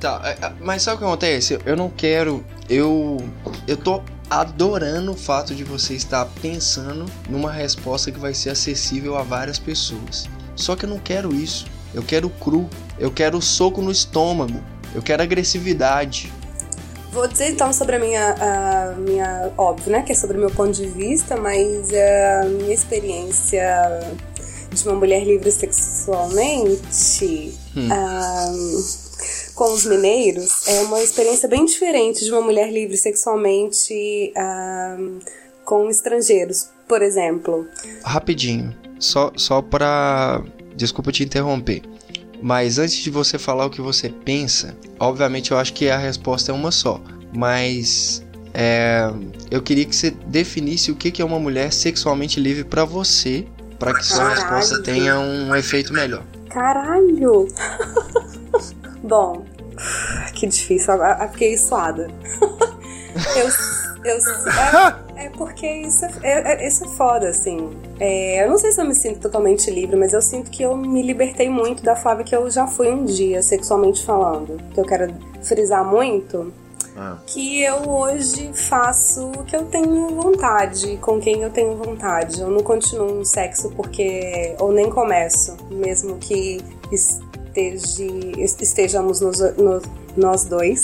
Tá, 0.00 0.20
é, 0.24 0.46
é, 0.46 0.52
mas 0.60 0.82
sabe 0.82 0.96
o 0.96 0.98
que 0.98 1.04
acontece? 1.04 1.58
Eu 1.64 1.76
não 1.76 1.88
quero. 1.88 2.44
Eu. 2.68 3.18
Eu 3.68 3.76
tô 3.76 4.02
adorando 4.28 5.12
o 5.12 5.16
fato 5.16 5.54
de 5.54 5.62
você 5.62 5.94
estar 5.94 6.26
pensando 6.40 7.06
numa 7.28 7.52
resposta 7.52 8.10
que 8.10 8.18
vai 8.18 8.34
ser 8.34 8.50
acessível 8.50 9.16
a 9.16 9.22
várias 9.22 9.58
pessoas. 9.58 10.28
Só 10.56 10.74
que 10.74 10.86
eu 10.86 10.90
não 10.90 10.98
quero 10.98 11.32
isso. 11.32 11.66
Eu 11.94 12.02
quero 12.02 12.28
cru. 12.28 12.68
Eu 12.98 13.12
quero 13.12 13.40
soco 13.40 13.80
no 13.80 13.92
estômago. 13.92 14.60
Eu 14.92 15.02
quero 15.02 15.22
agressividade. 15.22 16.32
Vou 17.12 17.28
dizer 17.28 17.50
então 17.50 17.70
sobre 17.74 17.96
a 17.96 17.98
minha, 17.98 18.34
a 18.40 18.94
minha. 18.96 19.52
Óbvio, 19.58 19.92
né? 19.92 20.00
Que 20.02 20.12
é 20.12 20.14
sobre 20.14 20.38
o 20.38 20.40
meu 20.40 20.50
ponto 20.50 20.72
de 20.72 20.86
vista, 20.86 21.36
mas 21.36 21.90
a 21.92 22.48
minha 22.48 22.72
experiência 22.72 24.00
de 24.72 24.88
uma 24.88 24.94
mulher 24.94 25.22
livre 25.24 25.52
sexualmente. 25.52 27.52
ah, 27.90 28.52
com 29.54 29.74
os 29.74 29.84
mineiros 29.84 30.66
é 30.66 30.80
uma 30.82 31.02
experiência 31.02 31.48
bem 31.48 31.66
diferente 31.66 32.24
de 32.24 32.32
uma 32.32 32.40
mulher 32.40 32.72
livre 32.72 32.96
sexualmente 32.96 34.32
ah, 34.34 34.96
com 35.64 35.90
estrangeiros, 35.90 36.70
por 36.88 37.02
exemplo. 37.02 37.66
Rapidinho, 38.02 38.74
só, 38.98 39.30
só 39.36 39.60
pra. 39.60 40.42
Desculpa 40.74 41.12
te 41.12 41.22
interromper. 41.22 41.82
Mas 42.42 42.78
antes 42.78 42.96
de 42.96 43.08
você 43.08 43.38
falar 43.38 43.66
o 43.66 43.70
que 43.70 43.80
você 43.80 44.08
pensa, 44.08 44.76
obviamente 44.98 45.52
eu 45.52 45.58
acho 45.58 45.72
que 45.72 45.88
a 45.88 45.96
resposta 45.96 46.50
é 46.50 46.54
uma 46.54 46.72
só. 46.72 47.00
Mas 47.32 48.22
é, 48.52 49.10
eu 49.50 49.62
queria 49.62 49.84
que 49.84 49.94
você 49.94 50.10
definisse 50.10 50.90
o 50.90 50.96
que 50.96 51.22
é 51.22 51.24
uma 51.24 51.38
mulher 51.38 51.72
sexualmente 51.72 52.40
livre 52.40 52.64
pra 52.64 52.84
você, 52.84 53.46
pra 53.78 53.94
que 53.94 54.04
sua 54.04 54.30
resposta 54.30 54.82
tenha 54.82 55.18
um 55.18 55.54
efeito 55.54 55.92
melhor. 55.92 56.24
Caralho! 56.50 57.48
Bom, 59.02 59.46
que 60.34 60.46
difícil, 60.46 60.92
agora 60.92 61.28
fiquei 61.28 61.56
suada. 61.56 62.10
eu, 63.36 63.48
eu, 64.04 64.16
é, 64.16 64.94
é 65.26 65.30
porque 65.30 65.66
isso 65.66 66.04
é, 66.04 66.10
é- 66.62 66.66
isso 66.66 66.84
é 66.84 66.88
foda, 66.88 67.28
assim. 67.28 67.70
É, 68.00 68.44
eu 68.44 68.50
não 68.50 68.58
sei 68.58 68.72
se 68.72 68.80
eu 68.80 68.84
me 68.84 68.94
sinto 68.94 69.20
totalmente 69.20 69.70
livre, 69.70 69.96
mas 69.96 70.12
eu 70.12 70.20
sinto 70.22 70.50
que 70.50 70.62
eu 70.62 70.76
me 70.76 71.02
libertei 71.02 71.48
muito 71.48 71.82
da 71.82 71.94
Flávia 71.96 72.24
que 72.24 72.34
eu 72.34 72.50
já 72.50 72.66
fui 72.66 72.90
um 72.90 73.04
dia, 73.04 73.42
sexualmente 73.42 74.04
falando. 74.04 74.56
Que 74.72 74.80
eu 74.80 74.84
quero 74.84 75.12
frisar 75.42 75.84
muito 75.84 76.52
Ah. 76.96 77.16
que 77.26 77.62
eu 77.62 77.88
hoje 77.88 78.50
faço 78.52 79.30
o 79.30 79.44
que 79.44 79.56
eu 79.56 79.64
tenho 79.64 80.08
vontade, 80.10 80.98
com 80.98 81.18
quem 81.18 81.40
eu 81.42 81.50
tenho 81.50 81.74
vontade. 81.76 82.40
Eu 82.40 82.50
não 82.50 82.60
continuo 82.62 83.14
no 83.14 83.24
sexo 83.24 83.70
porque. 83.74 84.54
ou 84.60 84.70
nem 84.72 84.90
começo, 84.90 85.56
mesmo 85.70 86.18
que 86.18 86.60
esteja, 86.90 88.04
estejamos 88.60 89.20
nos- 89.20 89.40
no- 89.56 89.80
nós 90.16 90.44
dois 90.44 90.82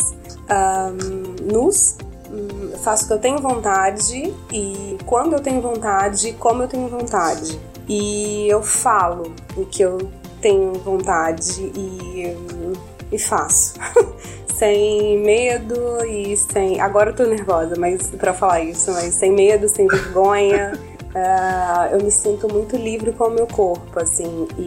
ahm, 0.48 1.36
nus. 1.52 1.96
Hum, 2.30 2.72
faço 2.82 3.04
o 3.04 3.08
que 3.08 3.14
eu 3.14 3.18
tenho 3.18 3.38
vontade 3.38 4.34
e 4.52 4.98
quando 5.06 5.34
eu 5.34 5.40
tenho 5.40 5.60
vontade, 5.60 6.32
como 6.34 6.62
eu 6.62 6.68
tenho 6.68 6.88
vontade. 6.88 7.58
E 7.88 8.46
eu 8.48 8.62
falo 8.62 9.32
o 9.56 9.64
que 9.64 9.82
eu 9.82 9.98
tenho 10.40 10.74
vontade 10.74 11.62
e, 11.74 12.36
hum, 12.36 12.72
e 13.10 13.18
faço. 13.18 13.74
sem 14.58 15.18
medo 15.20 16.04
e 16.04 16.36
sem. 16.36 16.80
Agora 16.80 17.10
eu 17.10 17.14
tô 17.14 17.24
nervosa, 17.24 17.76
mas 17.78 18.08
para 18.10 18.34
falar 18.34 18.60
isso, 18.60 18.90
mas 18.92 19.14
sem 19.14 19.32
medo, 19.32 19.68
sem 19.68 19.86
vergonha. 19.86 20.72
Ah, 21.14 21.88
eu 21.92 22.02
me 22.02 22.10
sinto 22.10 22.52
muito 22.52 22.76
livre 22.76 23.12
com 23.12 23.24
o 23.24 23.30
meu 23.30 23.46
corpo, 23.46 23.98
assim, 23.98 24.46
e, 24.58 24.62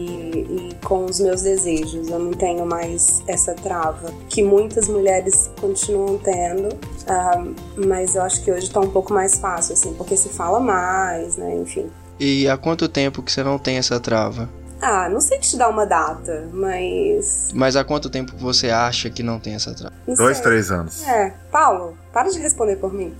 e 0.71 0.75
com 0.84 1.06
os 1.06 1.19
meus 1.19 1.41
desejos. 1.43 2.10
Eu 2.10 2.19
não 2.19 2.32
tenho 2.32 2.65
mais 2.65 3.21
essa 3.27 3.54
trava 3.54 4.12
que 4.27 4.41
muitas 4.43 4.88
mulheres 4.88 5.49
continuam 5.60 6.17
tendo, 6.17 6.69
ah, 7.08 7.43
mas 7.77 8.15
eu 8.15 8.23
acho 8.23 8.43
que 8.43 8.51
hoje 8.51 8.69
tá 8.69 8.80
um 8.80 8.89
pouco 8.89 9.13
mais 9.13 9.36
fácil, 9.36 9.73
assim, 9.73 9.93
porque 9.93 10.17
se 10.17 10.30
fala 10.30 10.60
mais, 10.60 11.38
né? 11.38 11.56
Enfim. 11.56 11.89
E 12.19 12.47
há 12.47 12.58
quanto 12.58 12.88
tempo 12.89 13.21
que 13.21 13.32
você 13.32 13.43
não 13.43 13.58
tem 13.58 13.77
essa 13.77 13.99
trava? 13.99 14.49
Ah, 14.82 15.08
não 15.10 15.21
sei 15.21 15.38
te 15.38 15.56
dar 15.58 15.69
uma 15.69 15.86
data, 15.86 16.49
mas. 16.51 17.49
Mas 17.54 17.75
há 17.75 17.84
quanto 17.84 18.10
tempo 18.10 18.36
você 18.36 18.71
acha 18.71 19.12
que 19.12 19.21
não 19.21 19.39
tem 19.39 19.54
essa 19.54 19.75
trava? 19.75 19.93
Não 20.08 20.15
Dois, 20.15 20.38
sei. 20.38 20.43
três 20.43 20.71
anos. 20.71 21.08
É, 21.08 21.36
Paulo, 21.51 21.95
para 22.12 22.30
de 22.30 22.39
responder 22.39 22.77
por 22.77 22.91
mim. 22.91 23.13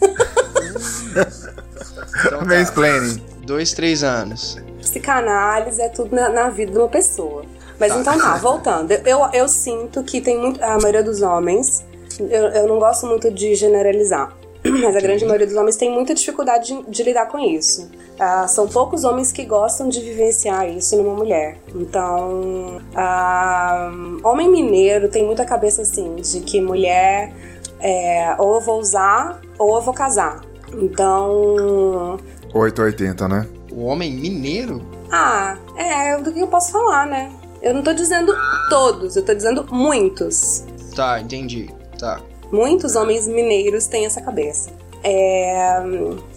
Então, 1.92 2.38
tá. 2.38 2.44
Mansplaining. 2.44 3.22
Dois, 3.44 3.72
três 3.72 4.02
anos. 4.02 4.58
Psicanálise 4.80 5.80
é 5.80 5.88
tudo 5.88 6.14
na, 6.14 6.28
na 6.28 6.50
vida 6.50 6.72
de 6.72 6.78
uma 6.78 6.88
pessoa. 6.88 7.44
Mas 7.78 7.92
Tá. 7.92 8.00
então 8.00 8.18
tá, 8.18 8.36
voltando. 8.38 8.92
Eu, 8.92 9.20
eu 9.32 9.48
sinto 9.48 10.02
que 10.02 10.20
tem 10.20 10.38
muito. 10.38 10.62
A 10.62 10.78
maioria 10.78 11.02
dos 11.02 11.22
homens. 11.22 11.84
Eu, 12.18 12.44
eu 12.48 12.68
não 12.68 12.78
gosto 12.78 13.06
muito 13.06 13.30
de 13.30 13.54
generalizar. 13.54 14.32
Mas 14.64 14.96
a 14.96 15.00
grande 15.00 15.24
maioria 15.24 15.46
dos 15.46 15.54
homens 15.56 15.76
tem 15.76 15.90
muita 15.90 16.14
dificuldade 16.14 16.74
de, 16.74 16.90
de 16.90 17.02
lidar 17.02 17.26
com 17.26 17.38
isso. 17.38 17.90
Ah, 18.18 18.48
são 18.48 18.66
poucos 18.66 19.04
homens 19.04 19.30
que 19.30 19.44
gostam 19.44 19.88
de 19.88 20.00
vivenciar 20.00 20.68
isso 20.68 20.96
numa 20.96 21.14
mulher. 21.14 21.58
Então, 21.74 22.80
ah, 22.94 23.90
homem 24.24 24.48
mineiro 24.50 25.08
tem 25.08 25.24
muita 25.24 25.44
cabeça 25.44 25.82
assim, 25.82 26.16
de 26.16 26.40
que 26.40 26.60
mulher 26.60 27.32
é, 27.80 28.34
ou 28.38 28.54
eu 28.54 28.60
vou 28.60 28.80
usar 28.80 29.40
ou 29.58 29.76
eu 29.76 29.82
vou 29.82 29.92
casar. 29.94 30.40
Então, 30.72 32.18
880, 32.52 33.28
né? 33.28 33.46
O 33.72 33.84
homem 33.84 34.12
mineiro? 34.12 34.82
ah, 35.10 35.56
é 35.76 36.16
do 36.18 36.32
que 36.32 36.40
eu 36.40 36.48
posso 36.48 36.72
falar, 36.72 37.06
né? 37.06 37.30
Eu 37.62 37.74
não 37.74 37.82
tô 37.82 37.92
dizendo 37.92 38.34
todos, 38.68 39.16
eu 39.16 39.24
tô 39.24 39.34
dizendo 39.34 39.66
muitos. 39.70 40.64
Tá, 40.94 41.20
entendi. 41.20 41.70
Tá. 41.98 42.20
Muitos 42.52 42.94
homens 42.96 43.26
mineiros 43.26 43.86
têm 43.86 44.06
essa 44.06 44.20
cabeça. 44.20 44.70
É, 45.02 45.78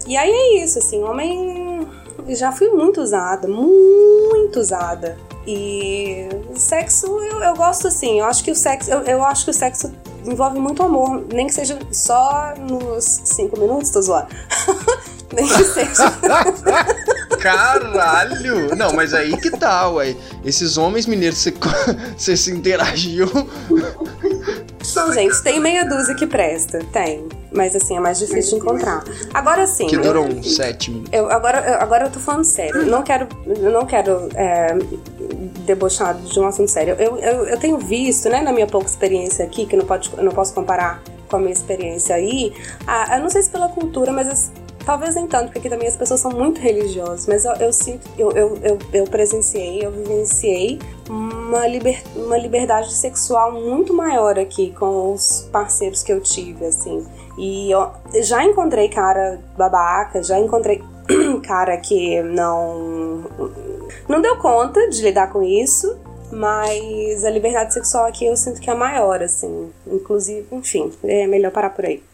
E 0.07 0.15
aí 0.17 0.29
é 0.31 0.63
isso, 0.63 0.79
assim, 0.79 1.03
homem. 1.03 1.87
Já 2.29 2.51
fui 2.51 2.69
muito 2.69 3.01
usada, 3.01 3.47
muito 3.47 4.59
usada. 4.59 5.17
E 5.47 6.27
sexo 6.55 7.07
eu, 7.07 7.39
eu 7.41 7.55
gosto 7.55 7.87
assim, 7.87 8.19
eu 8.19 8.25
acho 8.25 8.43
que 8.43 8.51
o 8.51 8.55
sexo. 8.55 8.91
Eu, 8.91 9.01
eu 9.01 9.23
acho 9.23 9.45
que 9.45 9.51
o 9.51 9.53
sexo 9.53 9.91
envolve 10.31 10.59
muito 10.59 10.81
amor. 10.83 11.25
Nem 11.33 11.47
que 11.47 11.53
seja 11.53 11.77
só 11.91 12.53
nos 12.57 13.03
cinco 13.25 13.59
minutos, 13.59 13.89
tô 13.89 14.01
zoando. 14.01 14.27
nem 15.33 15.47
que 15.47 15.63
seja. 15.65 16.11
Caralho! 17.39 18.75
Não, 18.75 18.93
mas 18.93 19.13
aí 19.13 19.35
que 19.37 19.49
tá, 19.51 19.89
ué. 19.89 20.15
Esses 20.43 20.77
homens 20.77 21.05
mineiros, 21.05 21.45
você, 22.17 22.35
se 22.37 22.51
interagiu. 22.51 23.27
Gente, 25.13 25.41
tem 25.43 25.59
meia 25.59 25.85
dúzia 25.85 26.15
que 26.15 26.25
presta, 26.27 26.79
tem. 26.91 27.27
Mas 27.51 27.75
assim, 27.75 27.95
é 27.97 27.99
mais 27.99 28.19
difícil 28.19 28.57
de 28.57 28.65
encontrar. 28.65 29.03
Agora 29.33 29.65
sim. 29.67 29.87
Que 29.87 29.97
duram 29.97 30.25
uns 30.25 30.55
sete 30.55 30.91
minutos. 30.91 31.11
Eu, 31.13 31.31
agora, 31.31 31.59
eu- 31.67 31.81
agora 31.81 32.05
eu 32.05 32.11
tô 32.11 32.19
falando 32.19 32.43
sério. 32.43 32.85
Não 32.85 33.01
quero, 33.03 33.27
não 33.71 33.85
quero 33.85 34.29
é, 34.35 34.75
debochar 35.73 36.15
de 36.15 36.39
um 36.39 36.47
assunto 36.47 36.69
sério. 36.69 36.95
Eu, 36.97 37.17
eu, 37.17 37.45
eu 37.45 37.60
tenho 37.60 37.77
visto, 37.77 38.27
né, 38.29 38.41
na 38.41 38.51
minha 38.51 38.67
pouca 38.67 38.88
experiência 38.88 39.45
aqui, 39.45 39.65
que 39.65 39.75
não, 39.75 39.86
pode, 39.86 40.12
eu 40.17 40.23
não 40.23 40.32
posso 40.32 40.53
comparar 40.53 41.01
com 41.29 41.36
a 41.36 41.39
minha 41.39 41.53
experiência 41.53 42.15
aí, 42.15 42.51
ah, 42.88 43.17
eu 43.17 43.21
não 43.21 43.29
sei 43.29 43.43
se 43.43 43.49
pela 43.51 43.69
cultura, 43.69 44.12
mas 44.12 44.27
as- 44.27 44.51
talvez 44.84 45.13
nem 45.13 45.27
tanto, 45.27 45.45
porque 45.45 45.60
aqui 45.60 45.69
também 45.69 45.88
as 45.88 45.95
pessoas 45.95 46.19
são 46.19 46.32
muito 46.32 46.60
religiosas, 46.60 47.27
mas 47.27 47.45
eu, 47.45 47.53
eu 47.53 47.71
sinto, 47.71 48.10
eu, 48.17 48.32
eu, 48.32 48.58
eu, 48.63 48.77
eu 48.91 49.03
presenciei, 49.05 49.86
eu 49.86 49.91
vivenciei 49.91 50.79
uma, 51.08 51.67
liber, 51.67 52.01
uma 52.15 52.38
liberdade 52.38 52.91
sexual 52.93 53.51
muito 53.51 53.93
maior 53.93 54.39
aqui 54.39 54.73
com 54.79 55.13
os 55.13 55.47
parceiros 55.51 56.01
que 56.01 56.12
eu 56.12 56.19
tive, 56.19 56.65
assim. 56.65 57.05
E 57.38 57.69
eu 57.71 57.91
já 58.23 58.43
encontrei 58.43 58.89
cara 58.89 59.39
babaca, 59.55 60.23
já 60.23 60.39
encontrei 60.39 60.82
cara 61.45 61.78
que 61.78 62.22
não 62.24 63.26
não 64.08 64.22
deu 64.22 64.38
conta 64.38 64.89
de 64.89 65.02
lidar 65.02 65.32
com 65.32 65.41
isso, 65.43 65.98
mas 66.32 67.24
a 67.26 67.30
liberdade 67.30 67.74
sexual 67.74 68.06
aqui 68.06 68.26
eu 68.26 68.36
sinto 68.38 68.60
que 68.62 68.69
é 68.69 68.74
maior, 68.76 69.22
assim. 69.24 69.72
Inclusive, 69.88 70.45
enfim, 70.52 70.91
é 71.04 71.26
melhor 71.28 71.52
parar 71.52 71.72
por 71.72 71.86
aí. 71.86 72.04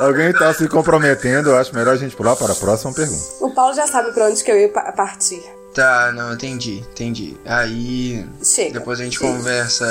Alguém 0.00 0.32
tá 0.32 0.52
se 0.54 0.68
comprometendo, 0.68 1.50
eu 1.50 1.56
acho 1.56 1.74
melhor 1.74 1.92
a 1.94 1.96
gente 1.96 2.16
pular 2.16 2.34
para 2.36 2.52
a 2.52 2.56
próxima 2.56 2.92
pergunta. 2.92 3.22
O 3.40 3.50
Paulo 3.50 3.74
já 3.74 3.86
sabe 3.86 4.12
pra 4.12 4.26
onde 4.26 4.42
que 4.42 4.50
eu 4.50 4.58
ia 4.58 4.68
pa- 4.68 4.90
partir. 4.92 5.42
Tá, 5.74 6.12
não, 6.12 6.32
entendi, 6.34 6.78
entendi. 6.90 7.36
Aí. 7.46 8.26
Chega. 8.42 8.78
Depois 8.78 9.00
a 9.00 9.04
gente 9.04 9.18
conversa 9.18 9.86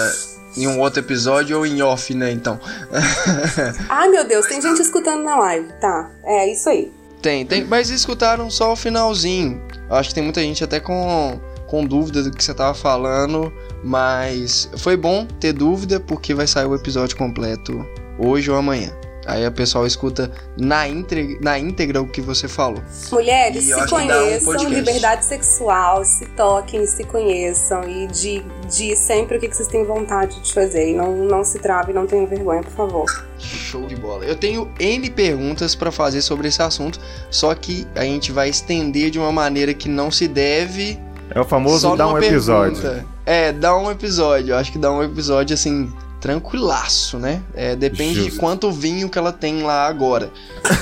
em 0.56 0.68
um 0.68 0.80
outro 0.80 1.00
episódio 1.00 1.58
ou 1.58 1.66
em 1.66 1.82
off, 1.82 2.14
né, 2.14 2.32
então. 2.32 2.60
Ai, 3.90 4.10
meu 4.10 4.28
Deus, 4.28 4.46
tem 4.48 4.62
gente 4.62 4.82
escutando 4.82 5.24
na 5.24 5.38
live. 5.38 5.68
Tá, 5.80 6.12
é 6.24 6.52
isso 6.52 6.70
aí. 6.70 6.92
tem, 7.22 7.46
tem. 7.46 7.66
Mas 7.66 7.90
escutaram 7.90 8.50
só 8.50 8.74
o 8.74 8.76
finalzinho. 8.76 9.62
Acho 9.90 10.10
que 10.10 10.16
tem 10.16 10.24
muita 10.24 10.42
gente 10.42 10.64
até 10.64 10.80
com, 10.80 11.40
com 11.68 11.86
dúvida 11.86 12.24
do 12.24 12.32
que 12.32 12.44
você 12.44 12.54
tava 12.54 12.74
falando. 12.74 13.52
Mas 13.84 14.70
foi 14.78 14.96
bom 14.96 15.26
ter 15.40 15.54
dúvida, 15.54 16.00
porque 16.00 16.34
vai 16.34 16.48
sair 16.48 16.66
o 16.66 16.76
episódio 16.76 17.18
completo 17.18 17.86
hoje 18.20 18.50
ou 18.52 18.58
amanhã. 18.58 18.92
Aí 19.26 19.46
o 19.46 19.52
pessoal 19.52 19.86
escuta 19.86 20.32
na 20.58 20.88
íntegra, 20.88 21.38
na 21.42 21.60
íntegra 21.60 22.02
o 22.02 22.08
que 22.08 22.22
você 22.22 22.48
falou. 22.48 22.82
Mulheres, 23.12 23.66
se 23.66 23.76
um 23.76 23.86
conheçam, 23.88 24.54
podcast. 24.54 24.76
liberdade 24.76 25.26
sexual, 25.26 26.04
se 26.04 26.26
toquem, 26.30 26.86
se 26.86 27.04
conheçam 27.04 27.84
e 27.88 28.08
de, 28.08 28.44
de 28.70 28.96
sempre 28.96 29.38
o 29.38 29.40
que 29.40 29.48
vocês 29.54 29.68
têm 29.68 29.86
vontade 29.86 30.40
de 30.42 30.54
fazer. 30.54 30.90
E 30.92 30.94
não, 30.96 31.16
não 31.16 31.44
se 31.44 31.60
trave, 31.60 31.94
não 31.94 32.08
tenham 32.08 32.26
vergonha, 32.26 32.64
por 32.64 32.72
favor. 32.72 33.06
Show 33.38 33.86
de 33.88 33.96
bola. 33.96 34.26
Eu 34.26 34.36
tenho 34.36 34.70
N 34.80 35.10
perguntas 35.10 35.76
pra 35.76 35.92
fazer 35.92 36.22
sobre 36.22 36.48
esse 36.48 36.62
assunto, 36.62 37.00
só 37.30 37.54
que 37.54 37.88
a 37.96 38.04
gente 38.04 38.32
vai 38.32 38.50
estender 38.50 39.12
de 39.12 39.20
uma 39.20 39.32
maneira 39.32 39.74
que 39.74 39.88
não 39.88 40.10
se 40.10 40.28
deve. 40.28 41.00
É 41.34 41.40
o 41.40 41.46
famoso 41.46 41.96
dar 41.96 42.08
um 42.08 42.14
numa 42.14 42.26
episódio. 42.26 42.82
pergunta. 42.82 43.06
É, 43.26 43.52
dá 43.52 43.78
um 43.78 43.90
episódio. 43.90 44.54
Eu 44.54 44.58
acho 44.58 44.72
que 44.72 44.78
dá 44.78 44.92
um 44.92 45.02
episódio 45.02 45.54
assim, 45.54 45.92
tranquilaço, 46.22 47.18
né? 47.18 47.42
É, 47.54 47.76
depende 47.76 48.20
de 48.20 48.26
Justo. 48.26 48.40
quanto 48.40 48.72
vinho 48.72 49.10
que 49.10 49.18
ela 49.18 49.34
tem 49.34 49.64
lá 49.64 49.88
agora. 49.88 50.32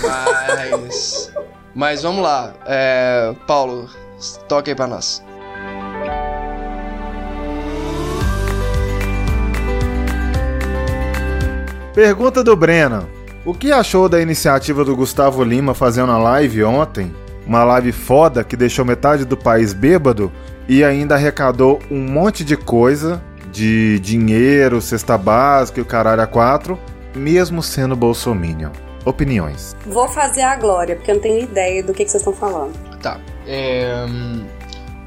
Mas. 0.04 1.32
Mas 1.74 2.04
vamos 2.04 2.22
lá. 2.22 2.54
É, 2.66 3.34
Paulo, 3.48 3.90
toca 4.48 4.70
aí 4.70 4.76
pra 4.76 4.86
nós. 4.86 5.24
Pergunta 11.94 12.44
do 12.44 12.56
Breno. 12.56 13.10
O 13.46 13.54
que 13.54 13.72
achou 13.72 14.10
da 14.10 14.22
iniciativa 14.22 14.84
do 14.84 14.96
Gustavo 14.96 15.44
Lima 15.44 15.74
fazendo 15.74 16.12
a 16.12 16.18
live 16.18 16.64
ontem? 16.64 17.14
Uma 17.48 17.64
live 17.64 17.92
foda 17.92 18.44
que 18.44 18.56
deixou 18.56 18.86
metade 18.86 19.26
do 19.26 19.36
país 19.36 19.74
bêbado 19.74 20.32
e 20.68 20.84
ainda 20.84 21.16
arrecadou 21.16 21.80
um 21.90 22.00
monte 22.00 22.44
de 22.44 22.56
coisa, 22.56 23.24
de 23.52 24.00
dinheiro, 24.00 24.82
cesta 24.82 25.18
básica 25.18 25.80
e 25.80 25.84
o 25.84 25.86
caralho 25.86 26.22
a 26.22 26.28
quatro, 26.28 26.80
mesmo 27.16 27.62
sendo 27.62 27.96
bolsominion. 27.96 28.72
Opiniões. 29.06 29.76
Vou 29.86 30.08
fazer 30.10 30.42
a 30.42 30.56
glória, 30.58 30.96
porque 30.96 31.10
eu 31.10 31.16
não 31.16 31.22
tenho 31.22 31.42
ideia 31.44 31.82
do 31.82 31.94
que, 31.94 32.04
que 32.04 32.12
vocês 32.12 32.22
estão 32.22 32.34
falando. 32.34 32.74
Tá. 33.02 33.20
É, 33.48 34.06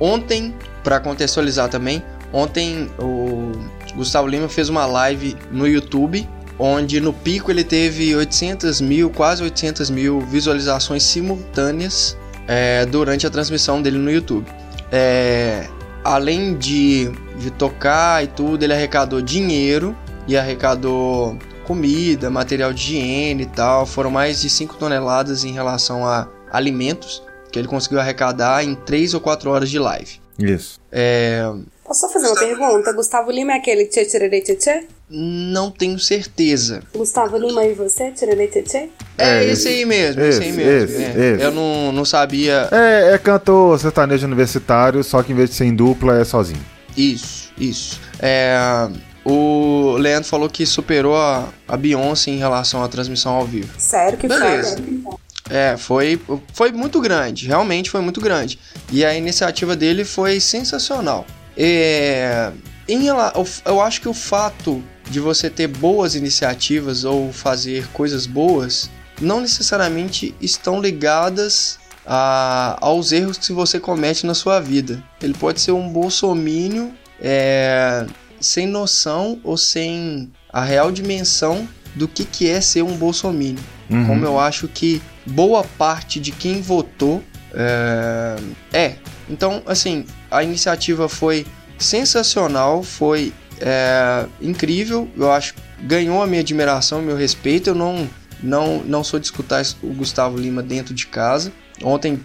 ontem, 0.00 0.54
pra 0.82 0.98
contextualizar 0.98 1.68
também, 1.68 2.02
ontem 2.32 2.90
o 2.98 3.52
Gustavo 3.94 4.26
Lima 4.26 4.48
fez 4.48 4.68
uma 4.68 4.86
live 4.86 5.36
no 5.50 5.68
YouTube, 5.68 6.28
onde 6.58 7.00
no 7.00 7.12
pico 7.12 7.50
ele 7.50 7.64
teve 7.64 8.14
800 8.14 8.80
mil, 8.80 9.10
quase 9.10 9.42
800 9.42 9.90
mil 9.90 10.20
visualizações 10.20 11.02
simultâneas 11.02 12.16
é, 12.48 12.86
durante 12.86 13.26
a 13.26 13.30
transmissão 13.30 13.82
dele 13.82 13.98
no 13.98 14.10
YouTube. 14.10 14.46
É, 14.90 15.66
além 16.04 16.56
de, 16.56 17.10
de 17.38 17.50
tocar 17.50 18.22
e 18.24 18.26
tudo, 18.26 18.64
ele 18.64 18.72
arrecadou 18.72 19.20
dinheiro 19.20 19.96
e 20.26 20.36
arrecadou 20.36 21.38
comida, 21.66 22.30
material 22.30 22.72
de 22.72 22.96
higiene 22.96 23.44
e 23.44 23.46
tal. 23.46 23.86
Foram 23.86 24.10
mais 24.10 24.40
de 24.40 24.50
5 24.50 24.76
toneladas 24.76 25.44
em 25.44 25.52
relação 25.52 26.06
a 26.06 26.28
alimentos 26.50 27.22
que 27.50 27.58
ele 27.58 27.68
conseguiu 27.68 28.00
arrecadar 28.00 28.64
em 28.64 28.74
3 28.74 29.14
ou 29.14 29.20
4 29.20 29.50
horas 29.50 29.70
de 29.70 29.78
live. 29.78 30.20
Isso. 30.38 30.80
É, 30.90 31.42
Posso 31.84 32.00
só 32.00 32.08
fazer 32.08 32.26
uma 32.26 32.38
pergunta? 32.38 32.92
Gustavo 32.92 33.30
Lima 33.30 33.52
é 33.52 33.56
aquele 33.56 33.84
tchê 33.86 34.04
tchê 34.06 34.40
tchê 34.40 34.56
tchê? 34.56 34.86
Não 35.12 35.70
tenho 35.70 35.98
certeza. 35.98 36.82
Gustavo 36.94 37.36
Lima 37.36 37.64
e 37.64 37.74
você, 37.74 38.10
tchê? 38.12 38.88
É, 39.18 39.44
É, 39.44 39.44
esse 39.44 39.68
aí 39.68 39.84
mesmo, 39.84 40.22
esse, 40.22 40.42
aí 40.42 40.48
esse, 40.48 40.56
mesmo. 40.56 40.90
esse, 40.90 41.02
é. 41.02 41.34
esse. 41.34 41.44
Eu 41.44 41.50
não, 41.52 41.92
não 41.92 42.04
sabia. 42.04 42.68
É, 42.72 43.12
é 43.12 43.18
cantor 43.18 43.78
sertanejo 43.78 44.26
universitário, 44.26 45.04
só 45.04 45.22
que 45.22 45.32
em 45.32 45.34
vez 45.34 45.50
de 45.50 45.56
ser 45.56 45.66
em 45.66 45.74
dupla 45.74 46.18
é 46.18 46.24
sozinho. 46.24 46.64
Isso, 46.96 47.52
isso. 47.58 48.00
É, 48.18 48.88
o 49.24 49.96
Leandro 49.98 50.28
falou 50.28 50.48
que 50.48 50.64
superou 50.64 51.16
a, 51.16 51.48
a 51.68 51.76
Beyoncé 51.76 52.30
em 52.30 52.38
relação 52.38 52.82
à 52.82 52.88
transmissão 52.88 53.34
ao 53.34 53.44
vivo. 53.44 53.72
Sério 53.78 54.18
que 54.18 54.26
Beleza. 54.26 54.76
foda. 54.76 55.22
É, 55.50 55.76
foi, 55.76 56.18
foi 56.54 56.72
muito 56.72 57.00
grande, 57.00 57.46
realmente 57.46 57.90
foi 57.90 58.00
muito 58.00 58.20
grande. 58.20 58.58
E 58.90 59.04
a 59.04 59.14
iniciativa 59.14 59.76
dele 59.76 60.04
foi 60.04 60.40
sensacional. 60.40 61.26
É, 61.56 62.50
em 62.88 63.06
eu 63.06 63.80
acho 63.80 64.00
que 64.00 64.08
o 64.08 64.14
fato 64.14 64.82
de 65.10 65.20
você 65.20 65.50
ter 65.50 65.66
boas 65.66 66.14
iniciativas 66.14 67.04
ou 67.04 67.32
fazer 67.32 67.86
coisas 67.88 68.26
boas 68.26 68.90
não 69.20 69.40
necessariamente 69.40 70.34
estão 70.40 70.80
ligadas 70.80 71.78
a, 72.04 72.76
aos 72.80 73.12
erros 73.12 73.38
que 73.38 73.52
você 73.52 73.78
comete 73.78 74.26
na 74.26 74.34
sua 74.34 74.60
vida. 74.60 75.02
Ele 75.20 75.34
pode 75.34 75.60
ser 75.60 75.72
um 75.72 75.88
bolsomínio 75.88 76.92
é, 77.20 78.06
sem 78.40 78.66
noção 78.66 79.40
ou 79.44 79.56
sem 79.56 80.30
a 80.52 80.64
real 80.64 80.90
dimensão 80.90 81.68
do 81.94 82.08
que, 82.08 82.24
que 82.24 82.48
é 82.48 82.60
ser 82.60 82.82
um 82.82 82.96
bolsomínio. 82.96 83.62
Uhum. 83.88 84.06
Como 84.06 84.24
eu 84.24 84.38
acho 84.40 84.66
que 84.66 85.00
boa 85.26 85.62
parte 85.62 86.18
de 86.18 86.32
quem 86.32 86.60
votou 86.60 87.22
é, 87.54 88.36
é. 88.72 88.96
Então, 89.28 89.62
assim, 89.66 90.04
a 90.30 90.42
iniciativa 90.42 91.08
foi 91.08 91.46
sensacional, 91.78 92.82
foi 92.82 93.32
é, 93.62 94.26
incrível. 94.40 95.08
Eu 95.16 95.30
acho 95.30 95.54
ganhou 95.80 96.22
a 96.22 96.26
minha 96.26 96.40
admiração, 96.40 97.00
meu 97.00 97.16
respeito. 97.16 97.70
Eu 97.70 97.74
não, 97.74 98.08
não, 98.42 98.82
não 98.84 99.04
sou 99.04 99.18
de 99.18 99.26
escutar 99.26 99.64
o 99.82 99.94
Gustavo 99.94 100.36
Lima 100.36 100.62
dentro 100.62 100.92
de 100.92 101.06
casa. 101.06 101.52
Ontem 101.82 102.20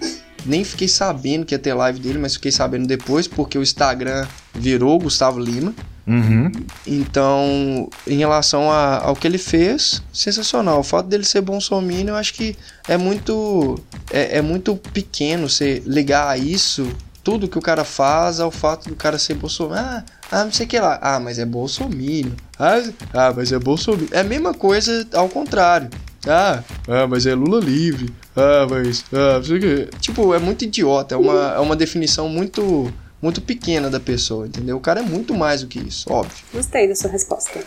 nem 0.46 0.64
fiquei 0.64 0.88
sabendo 0.88 1.46
que 1.46 1.54
ia 1.54 1.60
ter 1.60 1.74
live 1.74 2.00
dele, 2.00 2.18
mas 2.18 2.34
fiquei 2.34 2.52
sabendo 2.52 2.88
depois, 2.88 3.28
porque 3.28 3.58
o 3.58 3.62
Instagram 3.62 4.26
virou 4.54 5.00
Gustavo 5.00 5.40
Lima. 5.40 5.74
Uhum. 6.08 6.50
Então, 6.86 7.90
em 8.08 8.18
relação 8.18 8.72
a, 8.72 9.04
ao 9.04 9.16
que 9.16 9.28
ele 9.28 9.38
fez, 9.38 10.02
sensacional. 10.14 10.80
O 10.80 10.84
fato 10.84 11.08
dele 11.08 11.26
ser 11.26 11.42
bolsominion, 11.42 12.10
eu 12.10 12.16
acho 12.16 12.34
que 12.34 12.56
é 12.88 12.98
muito 12.98 13.78
é, 14.12 14.38
é 14.38 14.42
muito 14.42 14.76
pequeno 14.94 15.50
você 15.50 15.84
ligar 15.86 16.30
a 16.30 16.38
isso, 16.38 16.90
tudo 17.26 17.50
que 17.50 17.58
o 17.58 17.62
cara 17.62 17.84
faz, 17.84 18.40
ao 18.40 18.50
fato 18.50 18.88
do 18.88 18.96
cara 18.96 19.20
ser 19.20 19.34
bolsominion. 19.34 19.84
Ah, 19.84 20.06
ah, 20.32 20.44
não 20.44 20.52
sei 20.52 20.66
o 20.66 20.70
que 20.70 20.80
lá. 20.80 21.00
Ah, 21.02 21.20
mas 21.20 21.40
é 21.40 21.46
bolsominion. 21.46 22.32
Ah, 22.60 22.84
ah, 23.14 23.34
mas 23.36 23.52
é 23.52 23.60
bolsominion. 23.60 24.10
É 24.12 24.20
a 24.20 24.24
mesma 24.24 24.54
coisa 24.54 25.08
ao 25.14 25.30
contrário. 25.30 25.90
Ah, 26.28 26.64
ah, 26.88 27.08
mas 27.08 27.26
é 27.26 27.34
Lula 27.34 27.60
livre. 27.60 28.14
Ah, 28.36 28.68
mas. 28.70 29.06
Ah, 29.14 29.38
não 29.38 29.44
sei 29.44 29.58
o 29.58 29.62
que. 29.62 29.98
Tipo, 30.00 30.34
é 30.34 30.40
muito 30.40 30.66
idiota. 30.66 31.16
É 31.16 31.18
uma, 31.18 31.54
é 31.56 31.60
uma 31.60 31.76
definição 31.76 32.28
muito 32.28 32.92
muito 33.22 33.42
pequena 33.42 33.90
da 33.90 34.00
pessoa, 34.00 34.46
entendeu? 34.46 34.78
O 34.78 34.80
cara 34.80 35.00
é 35.00 35.04
muito 35.04 35.34
mais 35.34 35.62
do 35.62 35.68
que 35.68 35.80
isso, 35.80 36.12
óbvio. 36.12 36.38
Gostei 36.54 36.88
da 36.88 36.96
sua 36.96 37.10
resposta. 37.10 37.60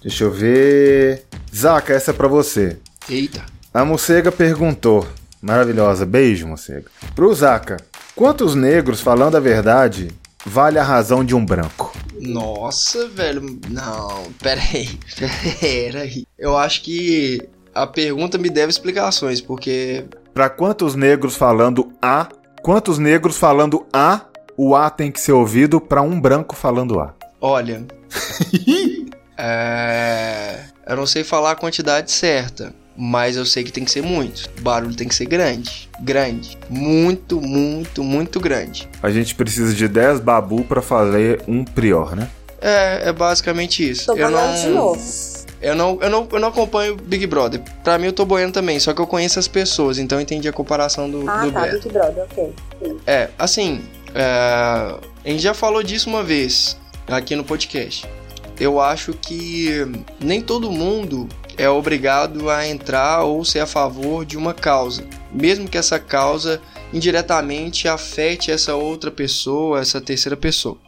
Deixa 0.00 0.24
eu 0.24 0.30
ver. 0.30 1.26
Zaca, 1.54 1.92
essa 1.92 2.12
é 2.12 2.14
pra 2.14 2.28
você. 2.28 2.78
Eita. 3.10 3.44
A 3.74 3.84
Mocega 3.84 4.32
perguntou. 4.32 5.06
Maravilhosa, 5.40 6.04
beijo, 6.04 6.46
Mocega. 6.46 6.86
Pro 7.14 7.32
Zaca, 7.32 7.76
quantos 8.14 8.54
negros, 8.54 9.00
falando 9.00 9.36
a 9.36 9.40
verdade, 9.40 10.08
vale 10.44 10.78
a 10.78 10.82
razão 10.82 11.24
de 11.24 11.34
um 11.34 11.44
branco? 11.44 11.92
Nossa, 12.20 13.08
velho. 13.08 13.60
Não, 13.68 14.24
peraí. 14.42 14.88
Peraí. 15.60 16.26
Eu 16.36 16.56
acho 16.56 16.82
que 16.82 17.40
a 17.74 17.86
pergunta 17.86 18.36
me 18.36 18.50
deve 18.50 18.70
explicações, 18.70 19.40
porque. 19.40 20.04
Para 20.34 20.50
quantos 20.50 20.94
negros 20.94 21.36
falando 21.36 21.92
A, 22.02 22.28
quantos 22.62 22.98
negros 22.98 23.36
falando 23.36 23.86
A, 23.92 24.22
o 24.56 24.74
A 24.74 24.90
tem 24.90 25.12
que 25.12 25.20
ser 25.20 25.32
ouvido 25.32 25.80
para 25.80 26.02
um 26.02 26.20
branco 26.20 26.56
falando 26.56 26.98
A? 26.98 27.14
Olha. 27.40 27.86
é... 29.38 30.64
Eu 30.86 30.96
não 30.96 31.06
sei 31.06 31.22
falar 31.22 31.52
a 31.52 31.56
quantidade 31.56 32.10
certa, 32.10 32.74
mas 33.00 33.36
eu 33.36 33.46
sei 33.46 33.62
que 33.62 33.70
tem 33.70 33.84
que 33.84 33.92
ser 33.92 34.02
muito. 34.02 34.50
O 34.58 34.62
barulho 34.62 34.92
tem 34.92 35.06
que 35.06 35.14
ser 35.14 35.26
grande. 35.26 35.88
Grande. 36.00 36.58
Muito, 36.68 37.40
muito, 37.40 38.02
muito 38.02 38.40
grande. 38.40 38.88
A 39.00 39.08
gente 39.08 39.36
precisa 39.36 39.72
de 39.72 39.86
10 39.86 40.18
babu 40.18 40.64
para 40.64 40.82
fazer 40.82 41.40
um 41.46 41.64
prior, 41.64 42.16
né? 42.16 42.28
É, 42.60 43.08
é 43.08 43.12
basicamente 43.12 43.88
isso. 43.88 44.06
Tô 44.06 44.16
eu 44.16 44.28
não... 44.28 44.52
de 44.52 44.66
novo. 44.66 45.00
Eu 45.60 45.74
não, 45.76 45.98
eu, 46.00 46.10
não, 46.10 46.28
eu 46.30 46.40
não 46.40 46.48
acompanho 46.48 46.96
Big 46.96 47.24
Brother. 47.26 47.60
Pra 47.84 47.98
mim 47.98 48.06
eu 48.06 48.12
tô 48.12 48.24
boiando 48.24 48.52
também, 48.52 48.80
só 48.80 48.92
que 48.92 49.00
eu 49.00 49.06
conheço 49.06 49.38
as 49.38 49.48
pessoas, 49.48 49.98
então 49.98 50.18
eu 50.18 50.22
entendi 50.22 50.48
a 50.48 50.52
comparação 50.52 51.10
do, 51.10 51.28
ah, 51.28 51.44
do 51.44 51.52
tá, 51.52 51.60
Beto. 51.62 51.88
Big 51.88 51.92
Brother, 51.92 52.24
ok. 52.24 52.54
É, 53.04 53.28
assim, 53.36 53.80
é, 54.14 54.94
a 55.24 55.28
gente 55.28 55.42
já 55.42 55.54
falou 55.54 55.82
disso 55.82 56.08
uma 56.08 56.22
vez 56.22 56.76
aqui 57.08 57.34
no 57.34 57.42
podcast. 57.42 58.06
Eu 58.58 58.80
acho 58.80 59.12
que 59.14 59.84
nem 60.20 60.40
todo 60.40 60.70
mundo 60.70 61.28
é 61.58 61.68
obrigado 61.68 62.48
a 62.48 62.66
entrar 62.66 63.24
ou 63.24 63.44
ser 63.44 63.58
a 63.58 63.66
favor 63.66 64.24
de 64.24 64.36
uma 64.38 64.54
causa, 64.54 65.04
mesmo 65.32 65.68
que 65.68 65.76
essa 65.76 65.98
causa 65.98 66.62
indiretamente 66.92 67.88
afete 67.88 68.50
essa 68.50 68.76
outra 68.76 69.10
pessoa, 69.10 69.80
essa 69.80 70.00
terceira 70.00 70.36
pessoa. 70.36 70.78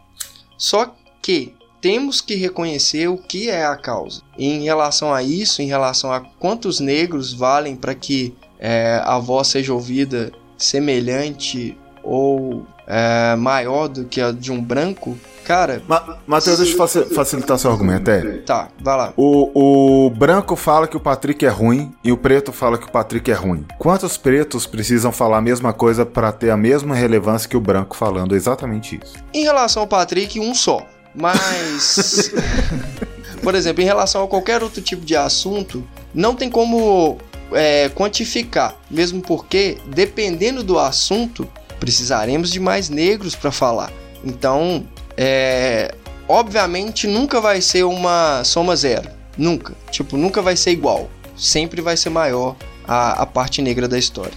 Só 0.57 0.95
que 1.21 1.55
temos 1.81 2.21
que 2.21 2.35
reconhecer 2.37 3.09
o 3.09 3.19
que 3.19 3.51
é 3.51 3.65
a 3.65 3.77
causa. 3.77 4.23
Em 4.39 4.63
relação 4.63 5.13
a 5.13 5.23
isso, 5.23 5.61
em 5.61 5.67
relação 5.67 6.13
a 6.13 6.21
quantos 6.21 6.79
negros 6.79 7.33
valem 7.33 7.75
para 7.75 7.95
que 7.95 8.35
é, 8.59 9.01
a 9.05 9.19
voz 9.19 9.49
seja 9.49 9.73
ouvida 9.73 10.31
semelhante 10.57 11.77
ou 12.03 12.67
é, 12.91 13.37
maior 13.37 13.87
do 13.87 14.05
que 14.05 14.21
a 14.21 14.33
de 14.33 14.51
um 14.51 14.61
branco, 14.61 15.17
cara. 15.45 15.81
Ma 15.87 16.19
Matheus, 16.27 16.59
deixa 16.59 16.77
eu 16.77 17.15
facilitar 17.15 17.57
seu 17.57 17.71
argumento. 17.71 18.11
É. 18.11 18.39
Tá, 18.39 18.69
vai 18.81 18.97
lá. 18.97 19.15
O, 19.17 20.07
o 20.07 20.11
branco 20.11 20.57
fala 20.57 20.89
que 20.89 20.97
o 20.97 21.01
Patrick 21.01 21.47
é 21.47 21.49
ruim 21.49 21.93
e 22.03 22.11
o 22.11 22.17
preto 22.17 22.53
fala 22.53 22.77
que 22.77 22.87
o 22.87 22.91
Patrick 22.91 23.31
é 23.31 23.35
ruim. 23.35 23.65
Quantos 23.79 24.17
pretos 24.17 24.67
precisam 24.67 25.13
falar 25.13 25.39
a 25.39 25.41
mesma 25.41 25.73
coisa 25.73 26.05
para 26.05 26.33
ter 26.33 26.51
a 26.51 26.57
mesma 26.57 26.95
relevância 26.97 27.49
que 27.49 27.57
o 27.57 27.61
branco 27.61 27.97
falando 27.97 28.35
exatamente 28.35 28.99
isso? 29.01 29.15
Em 29.33 29.45
relação 29.45 29.83
ao 29.83 29.89
Patrick, 29.89 30.41
um 30.41 30.53
só. 30.53 30.85
Mas, 31.15 32.33
por 33.41 33.55
exemplo, 33.55 33.83
em 33.83 33.87
relação 33.87 34.25
a 34.25 34.29
qualquer 34.29 34.65
outro 34.65 34.83
tipo 34.83 35.05
de 35.05 35.15
assunto, 35.15 35.87
não 36.13 36.35
tem 36.35 36.51
como 36.51 37.19
é, 37.53 37.89
quantificar, 37.91 38.75
mesmo 38.91 39.21
porque, 39.21 39.79
dependendo 39.87 40.63
do 40.63 40.79
assunto, 40.79 41.49
precisaremos 41.81 42.51
de 42.51 42.61
mais 42.61 42.89
negros 42.89 43.35
para 43.35 43.51
falar. 43.51 43.91
Então, 44.23 44.87
é, 45.17 45.95
obviamente, 46.29 47.07
nunca 47.07 47.41
vai 47.41 47.61
ser 47.61 47.85
uma 47.85 48.45
soma 48.45 48.77
zero. 48.77 49.09
Nunca. 49.37 49.75
Tipo, 49.91 50.17
nunca 50.17 50.43
vai 50.43 50.57
ser 50.57 50.71
igual. 50.71 51.11
Sempre 51.37 51.81
vai 51.81 51.97
ser 51.97 52.11
maior 52.11 52.55
a, 52.87 53.23
a 53.23 53.27
parte 53.27 53.63
negra 53.63 53.89
da 53.89 53.99
história. 53.99 54.35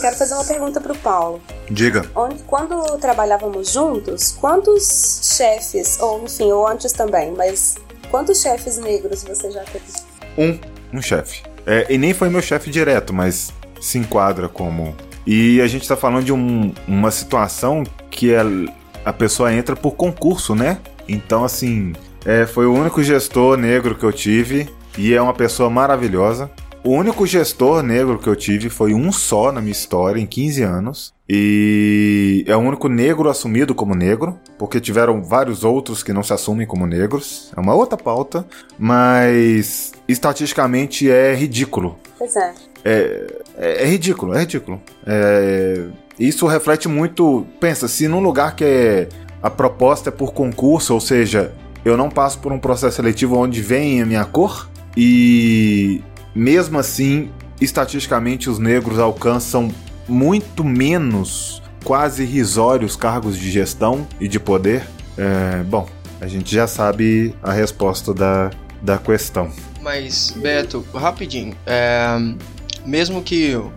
Quero 0.00 0.16
fazer 0.16 0.34
uma 0.34 0.44
pergunta 0.44 0.80
pro 0.80 0.94
Paulo. 0.96 1.40
Diga. 1.70 2.04
Onde, 2.14 2.42
quando 2.44 2.98
trabalhávamos 2.98 3.72
juntos, 3.72 4.32
quantos 4.32 5.20
chefes, 5.36 6.00
ou 6.00 6.24
enfim, 6.24 6.50
ou 6.50 6.66
antes 6.66 6.92
também, 6.92 7.32
mas 7.32 7.76
quantos 8.10 8.40
chefes 8.40 8.78
negros 8.78 9.22
você 9.22 9.50
já 9.50 9.62
teve? 9.64 9.84
Um, 10.38 10.58
um 10.98 11.02
chefe. 11.02 11.42
É, 11.66 11.86
e 11.92 11.98
nem 11.98 12.14
foi 12.14 12.28
meu 12.28 12.42
chefe 12.42 12.70
direto, 12.70 13.12
mas 13.12 13.52
se 13.80 13.98
enquadra 13.98 14.48
como. 14.48 14.96
E 15.26 15.60
a 15.60 15.66
gente 15.66 15.86
tá 15.86 15.96
falando 15.96 16.24
de 16.24 16.32
um, 16.32 16.72
uma 16.86 17.10
situação 17.10 17.84
que 18.10 18.32
é, 18.34 18.42
a 19.04 19.12
pessoa 19.12 19.52
entra 19.52 19.76
por 19.76 19.92
concurso, 19.92 20.54
né? 20.54 20.78
Então, 21.08 21.44
assim, 21.44 21.92
é, 22.24 22.46
foi 22.46 22.66
o 22.66 22.72
único 22.72 23.02
gestor 23.02 23.56
negro 23.56 23.94
que 23.94 24.04
eu 24.04 24.12
tive 24.12 24.68
e 24.96 25.14
é 25.14 25.20
uma 25.20 25.34
pessoa 25.34 25.70
maravilhosa. 25.70 26.50
O 26.84 26.90
único 26.90 27.24
gestor 27.26 27.80
negro 27.80 28.18
que 28.18 28.28
eu 28.28 28.34
tive 28.34 28.68
foi 28.68 28.92
um 28.92 29.12
só 29.12 29.52
na 29.52 29.60
minha 29.60 29.70
história, 29.70 30.20
em 30.20 30.26
15 30.26 30.62
anos. 30.64 31.14
E 31.28 32.44
é 32.46 32.56
o 32.56 32.58
único 32.58 32.88
negro 32.88 33.28
assumido 33.30 33.72
como 33.72 33.94
negro, 33.94 34.38
porque 34.58 34.80
tiveram 34.80 35.22
vários 35.22 35.62
outros 35.62 36.02
que 36.02 36.12
não 36.12 36.24
se 36.24 36.32
assumem 36.32 36.66
como 36.66 36.84
negros. 36.84 37.52
É 37.56 37.60
uma 37.60 37.72
outra 37.72 37.96
pauta, 37.96 38.44
mas 38.76 39.92
estatisticamente 40.08 41.08
é 41.08 41.34
ridículo. 41.34 41.96
Pois 42.18 42.34
é. 42.34 42.52
É, 42.84 43.41
é, 43.56 43.84
é 43.84 43.86
ridículo, 43.86 44.34
é 44.34 44.40
ridículo. 44.40 44.80
É, 45.06 45.84
isso 46.18 46.46
reflete 46.46 46.88
muito. 46.88 47.46
Pensa, 47.60 47.88
se 47.88 48.08
num 48.08 48.20
lugar 48.20 48.54
que 48.56 48.64
é, 48.64 49.08
a 49.42 49.50
proposta 49.50 50.08
é 50.08 50.12
por 50.12 50.32
concurso, 50.32 50.94
ou 50.94 51.00
seja, 51.00 51.52
eu 51.84 51.96
não 51.96 52.08
passo 52.08 52.38
por 52.38 52.52
um 52.52 52.58
processo 52.58 52.96
seletivo 52.96 53.36
onde 53.36 53.60
vem 53.60 54.00
a 54.00 54.06
minha 54.06 54.24
cor, 54.24 54.68
e 54.96 56.02
mesmo 56.34 56.78
assim, 56.78 57.30
estatisticamente, 57.60 58.48
os 58.48 58.58
negros 58.58 58.98
alcançam 58.98 59.70
muito 60.08 60.64
menos, 60.64 61.62
quase 61.84 62.22
irrisórios 62.22 62.96
cargos 62.96 63.36
de 63.36 63.50
gestão 63.50 64.06
e 64.20 64.28
de 64.28 64.38
poder. 64.38 64.86
É, 65.16 65.62
bom, 65.64 65.88
a 66.20 66.26
gente 66.26 66.54
já 66.54 66.66
sabe 66.66 67.34
a 67.42 67.52
resposta 67.52 68.14
da, 68.14 68.50
da 68.80 68.98
questão. 68.98 69.50
Mas, 69.80 70.30
Beto, 70.36 70.84
rapidinho. 70.94 71.56
É, 71.66 72.06
mesmo 72.84 73.22
que 73.22 73.54
uh, 73.54 73.70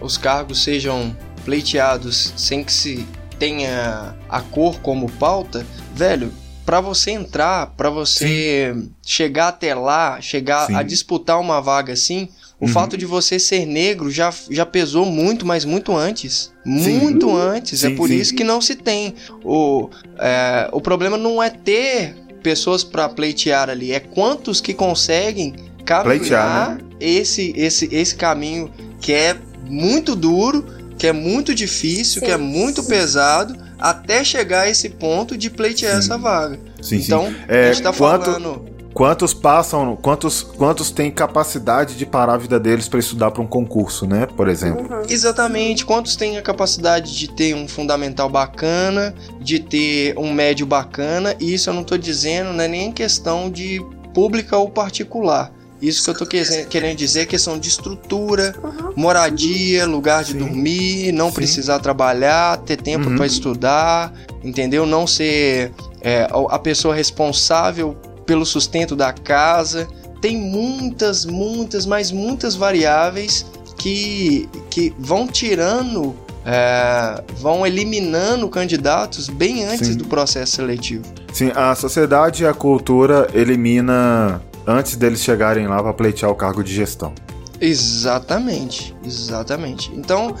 os 0.00 0.16
cargos 0.16 0.62
sejam 0.62 1.16
pleiteados 1.44 2.32
sem 2.36 2.64
que 2.64 2.72
se 2.72 3.06
tenha 3.38 4.14
a 4.28 4.40
cor 4.40 4.80
como 4.80 5.10
pauta, 5.12 5.66
velho, 5.94 6.32
para 6.64 6.80
você 6.80 7.10
entrar, 7.10 7.74
para 7.76 7.90
você 7.90 8.72
Sim. 8.74 8.90
chegar 9.04 9.48
até 9.48 9.74
lá, 9.74 10.20
chegar 10.20 10.66
Sim. 10.66 10.74
a 10.74 10.82
disputar 10.82 11.38
uma 11.38 11.60
vaga 11.60 11.92
assim, 11.92 12.28
o 12.60 12.66
uhum. 12.66 12.72
fato 12.72 12.96
de 12.96 13.04
você 13.04 13.38
ser 13.38 13.66
negro 13.66 14.10
já, 14.10 14.32
já 14.50 14.64
pesou 14.64 15.04
muito, 15.04 15.44
mas 15.44 15.64
muito 15.64 15.94
antes. 15.94 16.52
Sim. 16.64 16.98
Muito 16.98 17.36
antes. 17.36 17.84
É 17.84 17.88
sim, 17.88 17.92
é 17.92 17.96
por 17.96 18.08
sim. 18.08 18.16
isso 18.16 18.34
que 18.34 18.44
não 18.44 18.60
se 18.60 18.76
tem. 18.76 19.14
O, 19.44 19.90
é, 20.18 20.68
o 20.72 20.80
problema 20.80 21.18
não 21.18 21.42
é 21.42 21.50
ter 21.50 22.14
pessoas 22.42 22.84
para 22.84 23.08
pleitear 23.08 23.68
ali, 23.70 23.92
é 23.92 24.00
quantos 24.00 24.60
que 24.60 24.74
conseguem 24.74 25.54
caminhar 25.84 26.76
né? 26.76 26.78
Esse, 27.04 27.52
esse, 27.56 27.88
esse 27.92 28.14
caminho 28.14 28.70
que 29.00 29.12
é 29.12 29.36
muito 29.66 30.14
duro, 30.16 30.64
que 30.98 31.06
é 31.06 31.12
muito 31.12 31.54
difícil, 31.54 32.20
sim. 32.20 32.26
que 32.26 32.32
é 32.32 32.36
muito 32.36 32.82
pesado, 32.84 33.56
até 33.78 34.24
chegar 34.24 34.62
a 34.62 34.70
esse 34.70 34.88
ponto 34.88 35.36
de 35.36 35.50
pleitear 35.50 35.92
sim. 35.92 35.98
essa 35.98 36.18
vaga. 36.18 36.58
Sim, 36.80 36.96
então, 36.96 37.26
sim. 37.26 37.36
É, 37.48 37.68
a 37.68 37.72
gente 37.72 37.82
tá 37.82 37.92
quanto... 37.92 38.24
falando 38.24 38.74
Quantos 38.94 39.34
passam, 39.34 39.96
quantos, 39.96 40.40
quantos 40.40 40.92
têm 40.92 41.10
capacidade 41.10 41.96
de 41.96 42.06
parar 42.06 42.34
a 42.34 42.36
vida 42.36 42.60
deles 42.60 42.88
para 42.88 43.00
estudar 43.00 43.32
para 43.32 43.42
um 43.42 43.46
concurso, 43.46 44.06
né? 44.06 44.24
Por 44.24 44.48
exemplo. 44.48 44.82
Uhum. 44.82 45.02
Exatamente. 45.08 45.84
Quantos 45.84 46.14
têm 46.14 46.38
a 46.38 46.42
capacidade 46.42 47.18
de 47.18 47.28
ter 47.28 47.56
um 47.56 47.66
fundamental 47.66 48.28
bacana, 48.28 49.12
de 49.40 49.58
ter 49.58 50.16
um 50.16 50.32
médio 50.32 50.64
bacana? 50.64 51.34
E 51.40 51.54
isso 51.54 51.68
eu 51.68 51.74
não 51.74 51.82
estou 51.82 51.98
dizendo, 51.98 52.52
não 52.52 52.62
é 52.62 52.68
nem 52.68 52.92
questão 52.92 53.50
de 53.50 53.84
pública 54.14 54.56
ou 54.56 54.70
particular. 54.70 55.52
Isso 55.88 56.02
que 56.02 56.10
eu 56.10 56.14
tô 56.14 56.26
querendo 56.26 56.96
dizer 56.96 57.20
é 57.20 57.26
questão 57.26 57.58
de 57.58 57.68
estrutura, 57.68 58.54
uhum. 58.62 58.92
moradia, 58.96 59.84
lugar 59.84 60.24
de 60.24 60.32
Sim. 60.32 60.38
dormir, 60.38 61.12
não 61.12 61.28
Sim. 61.28 61.34
precisar 61.34 61.78
trabalhar, 61.78 62.56
ter 62.58 62.78
tempo 62.78 63.10
uhum. 63.10 63.16
para 63.16 63.26
estudar, 63.26 64.12
entendeu? 64.42 64.86
Não 64.86 65.06
ser 65.06 65.72
é, 66.00 66.26
a 66.48 66.58
pessoa 66.58 66.94
responsável 66.94 67.94
pelo 68.24 68.46
sustento 68.46 68.96
da 68.96 69.12
casa. 69.12 69.86
Tem 70.22 70.38
muitas, 70.38 71.26
muitas, 71.26 71.84
mas 71.84 72.10
muitas 72.10 72.54
variáveis 72.54 73.44
que, 73.76 74.48
que 74.70 74.94
vão 74.98 75.26
tirando, 75.26 76.16
é, 76.46 77.22
vão 77.36 77.66
eliminando 77.66 78.48
candidatos 78.48 79.28
bem 79.28 79.66
antes 79.66 79.88
Sim. 79.88 79.96
do 79.98 80.06
processo 80.06 80.56
seletivo. 80.56 81.04
Sim, 81.30 81.52
a 81.54 81.74
sociedade 81.74 82.44
e 82.44 82.46
a 82.46 82.54
cultura 82.54 83.28
elimina 83.34 84.40
antes 84.66 84.96
deles 84.96 85.20
chegarem 85.20 85.66
lá 85.66 85.82
para 85.82 85.92
pleitear 85.92 86.30
o 86.30 86.34
cargo 86.34 86.62
de 86.62 86.74
gestão. 86.74 87.12
Exatamente, 87.60 88.94
exatamente. 89.04 89.90
Então, 89.94 90.34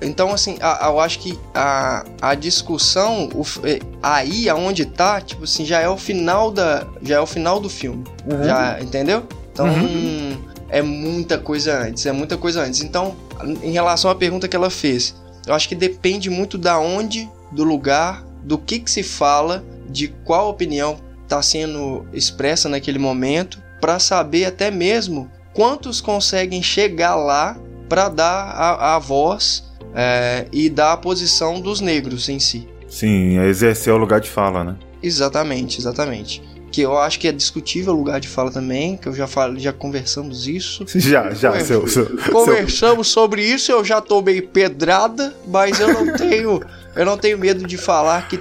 então 0.00 0.32
assim, 0.32 0.56
a, 0.60 0.86
a, 0.86 0.90
eu 0.90 1.00
acho 1.00 1.18
que 1.18 1.38
a, 1.54 2.04
a 2.20 2.34
discussão 2.34 3.28
o, 3.34 3.44
é, 3.66 3.78
aí 4.02 4.48
aonde 4.48 4.86
tá, 4.86 5.20
tipo 5.20 5.44
assim, 5.44 5.64
já 5.64 5.80
é 5.80 5.88
o 5.88 5.96
final 5.96 6.50
da, 6.50 6.86
já 7.02 7.16
é 7.16 7.20
o 7.20 7.26
final 7.26 7.60
do 7.60 7.68
filme, 7.68 8.04
uhum. 8.28 8.44
já 8.44 8.80
entendeu? 8.80 9.24
Então 9.52 9.66
uhum. 9.66 10.36
é 10.68 10.82
muita 10.82 11.38
coisa 11.38 11.78
antes, 11.78 12.06
é 12.06 12.12
muita 12.12 12.36
coisa 12.36 12.62
antes. 12.62 12.82
Então, 12.82 13.14
em 13.62 13.72
relação 13.72 14.10
à 14.10 14.14
pergunta 14.14 14.48
que 14.48 14.56
ela 14.56 14.70
fez, 14.70 15.14
eu 15.46 15.54
acho 15.54 15.68
que 15.68 15.74
depende 15.74 16.28
muito 16.30 16.58
da 16.58 16.78
onde, 16.78 17.28
do 17.52 17.62
lugar, 17.62 18.24
do 18.42 18.58
que 18.58 18.80
que 18.80 18.90
se 18.90 19.02
fala, 19.02 19.62
de 19.88 20.08
qual 20.08 20.48
opinião 20.48 20.96
está 21.26 21.42
sendo 21.42 22.06
expressa 22.12 22.68
naquele 22.68 22.98
momento, 22.98 23.60
para 23.80 23.98
saber 23.98 24.46
até 24.46 24.70
mesmo 24.70 25.30
quantos 25.52 26.00
conseguem 26.00 26.62
chegar 26.62 27.16
lá 27.16 27.58
para 27.88 28.08
dar 28.08 28.50
a, 28.50 28.96
a 28.96 28.98
voz 28.98 29.64
é, 29.94 30.46
e 30.52 30.68
dar 30.68 30.92
a 30.92 30.96
posição 30.96 31.60
dos 31.60 31.80
negros 31.80 32.28
em 32.28 32.38
si. 32.38 32.68
Sim, 32.88 33.38
é 33.38 33.46
exercer 33.46 33.92
o 33.92 33.96
lugar 33.96 34.20
de 34.20 34.28
fala, 34.28 34.64
né? 34.64 34.76
Exatamente, 35.02 35.78
exatamente. 35.78 36.42
Que 36.70 36.82
eu 36.82 36.98
acho 36.98 37.18
que 37.18 37.28
é 37.28 37.32
discutível 37.32 37.94
o 37.94 37.96
lugar 37.96 38.20
de 38.20 38.28
fala 38.28 38.50
também, 38.50 38.96
que 38.96 39.08
eu 39.08 39.14
já 39.14 39.26
falei, 39.26 39.60
já 39.60 39.72
conversamos 39.72 40.46
isso. 40.46 40.84
Já, 40.98 41.30
já, 41.32 41.58
seu, 41.60 41.86
seu, 41.86 42.06
Conversamos 42.30 43.08
seu... 43.08 43.22
sobre 43.22 43.42
isso, 43.42 43.70
eu 43.72 43.84
já 43.84 44.00
tomei 44.00 44.42
pedrada, 44.42 45.34
mas 45.46 45.80
eu 45.80 45.88
não 45.92 46.12
tenho, 46.16 46.60
eu 46.94 47.04
não 47.06 47.16
tenho 47.16 47.38
medo 47.38 47.66
de 47.66 47.76
falar 47.76 48.28
que 48.28 48.38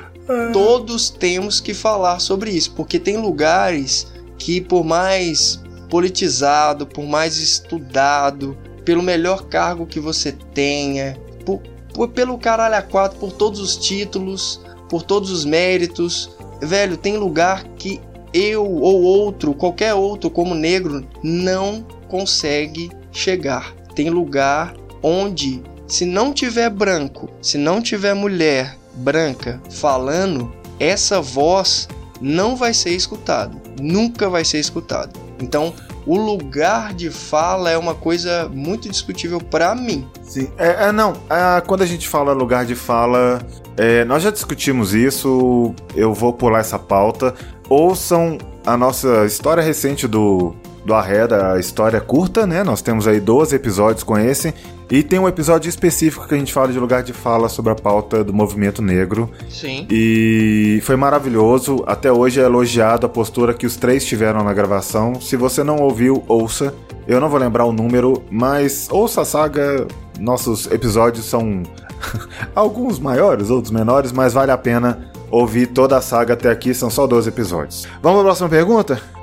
todos 0.51 1.09
temos 1.09 1.59
que 1.59 1.73
falar 1.73 2.19
sobre 2.19 2.51
isso, 2.51 2.71
porque 2.71 2.99
tem 2.99 3.17
lugares 3.17 4.07
que 4.38 4.59
por 4.59 4.84
mais 4.84 5.59
politizado, 5.89 6.86
por 6.86 7.05
mais 7.05 7.38
estudado, 7.38 8.57
pelo 8.84 9.01
melhor 9.01 9.45
cargo 9.45 9.86
que 9.86 9.99
você 9.99 10.32
tenha, 10.53 11.17
por, 11.45 11.61
por, 11.93 12.09
pelo 12.09 12.38
caralho 12.38 12.76
a 12.76 12.82
quatro, 12.82 13.19
por 13.19 13.32
todos 13.32 13.59
os 13.59 13.78
títulos, 13.78 14.61
por 14.89 15.03
todos 15.03 15.32
os 15.32 15.45
méritos. 15.45 16.30
Velho, 16.61 16.97
tem 16.97 17.17
lugar 17.17 17.63
que 17.78 18.01
eu 18.34 18.65
ou 18.65 19.01
outro, 19.01 19.53
qualquer 19.53 19.93
outro 19.93 20.30
como 20.30 20.53
negro, 20.53 21.07
não 21.23 21.86
consegue 22.07 22.91
chegar. 23.11 23.73
Tem 23.95 24.09
lugar 24.09 24.76
onde, 25.01 25.63
se 25.88 26.05
não 26.05 26.34
tiver 26.34 26.69
branco, 26.69 27.30
se 27.41 27.57
não 27.57 27.82
tiver 27.82 28.13
mulher 28.13 28.78
branca 28.96 29.62
falando, 29.70 30.52
essa 30.80 31.22
voz 31.22 31.88
não 32.22 32.56
vai 32.56 32.74
ser 32.74 32.91
escutada. 32.91 33.56
Nunca 33.80 34.30
vai 34.30 34.46
ser 34.46 34.60
escutada. 34.60 35.12
Então, 35.39 35.74
o 36.06 36.18
lugar 36.18 36.93
de 36.93 37.10
fala 37.10 37.70
é 37.70 37.78
uma 37.78 37.96
coisa 37.96 38.50
muito 38.54 38.89
discutível 38.89 39.39
para 39.39 39.74
mim. 39.76 40.08
Sim, 40.24 40.50
é, 40.58 40.88
é 40.88 40.91
não. 40.91 41.14
É, 41.30 41.62
quando 41.62 41.82
a 41.82 41.86
gente 41.86 42.08
fala 42.08 42.32
lugar 42.32 42.66
de 42.66 42.76
fala, 42.76 43.41
é, 43.76 44.06
nós 44.06 44.24
já 44.24 44.32
discutimos 44.32 44.93
isso. 44.93 45.74
Eu 45.96 46.14
vou 46.14 46.32
pular 46.32 46.60
essa 46.60 46.80
pauta. 46.80 47.34
Ouçam 47.68 48.38
a 48.66 48.78
nossa 48.78 49.26
história 49.26 49.62
recente 49.62 50.08
do 50.08 50.56
do 50.86 50.94
Arreda, 50.94 51.54
a 51.54 51.60
história 51.60 52.00
curta, 52.00 52.46
né? 52.46 52.64
Nós 52.64 52.82
temos 52.82 53.08
aí 53.08 53.20
12 53.20 53.56
episódios 53.56 54.04
com 54.04 54.18
esse. 54.18 54.54
E 54.90 55.02
tem 55.02 55.18
um 55.18 55.28
episódio 55.28 55.68
específico 55.68 56.28
que 56.28 56.36
a 56.36 56.38
gente 56.38 56.54
fala 56.54 56.72
de 56.72 56.78
lugar 56.78 57.02
de 57.02 57.12
fala 57.12 57.50
sobre 57.50 57.72
a 57.72 57.76
pauta 57.76 58.24
do 58.24 58.32
movimento 58.32 58.84
negro. 58.84 59.28
Sim. 59.50 59.88
E 59.90 60.80
foi 60.84 60.96
maravilhoso. 60.96 61.84
Até 61.88 62.12
hoje 62.12 62.40
é 62.40 62.44
elogiado 62.44 63.08
a 63.08 63.10
postura 63.10 63.52
que 63.52 63.66
os 63.66 63.76
três 63.76 64.06
tiveram 64.06 64.44
na 64.44 64.54
gravação. 64.54 65.20
Se 65.20 65.36
você 65.36 65.64
não 65.64 65.78
ouviu, 65.78 66.24
ouça. 66.28 66.72
Eu 67.08 67.20
não 67.20 67.30
vou 67.30 67.40
lembrar 67.40 67.66
o 67.66 67.74
número, 67.74 68.22
mas 68.30 68.88
ouça 68.92 69.22
a 69.22 69.26
saga. 69.26 69.88
Nossos 70.20 70.68
episódios 70.68 71.26
são 71.26 71.64
alguns 72.54 73.00
maiores, 73.00 73.50
outros 73.50 73.72
menores, 73.72 74.12
mas 74.12 74.34
vale 74.34 74.52
a 74.52 74.58
pena 74.58 75.10
ouvir 75.32 75.66
toda 75.66 75.98
a 75.98 76.02
saga 76.02 76.36
até 76.36 76.52
aqui. 76.52 76.76
São 76.76 76.92
só 76.92 77.08
12 77.08 77.28
episódios. 77.28 77.88
Vamos 78.04 78.20
para 78.20 78.22
a 78.22 78.24
próxima 78.26 78.50
pergunta? 78.50 79.14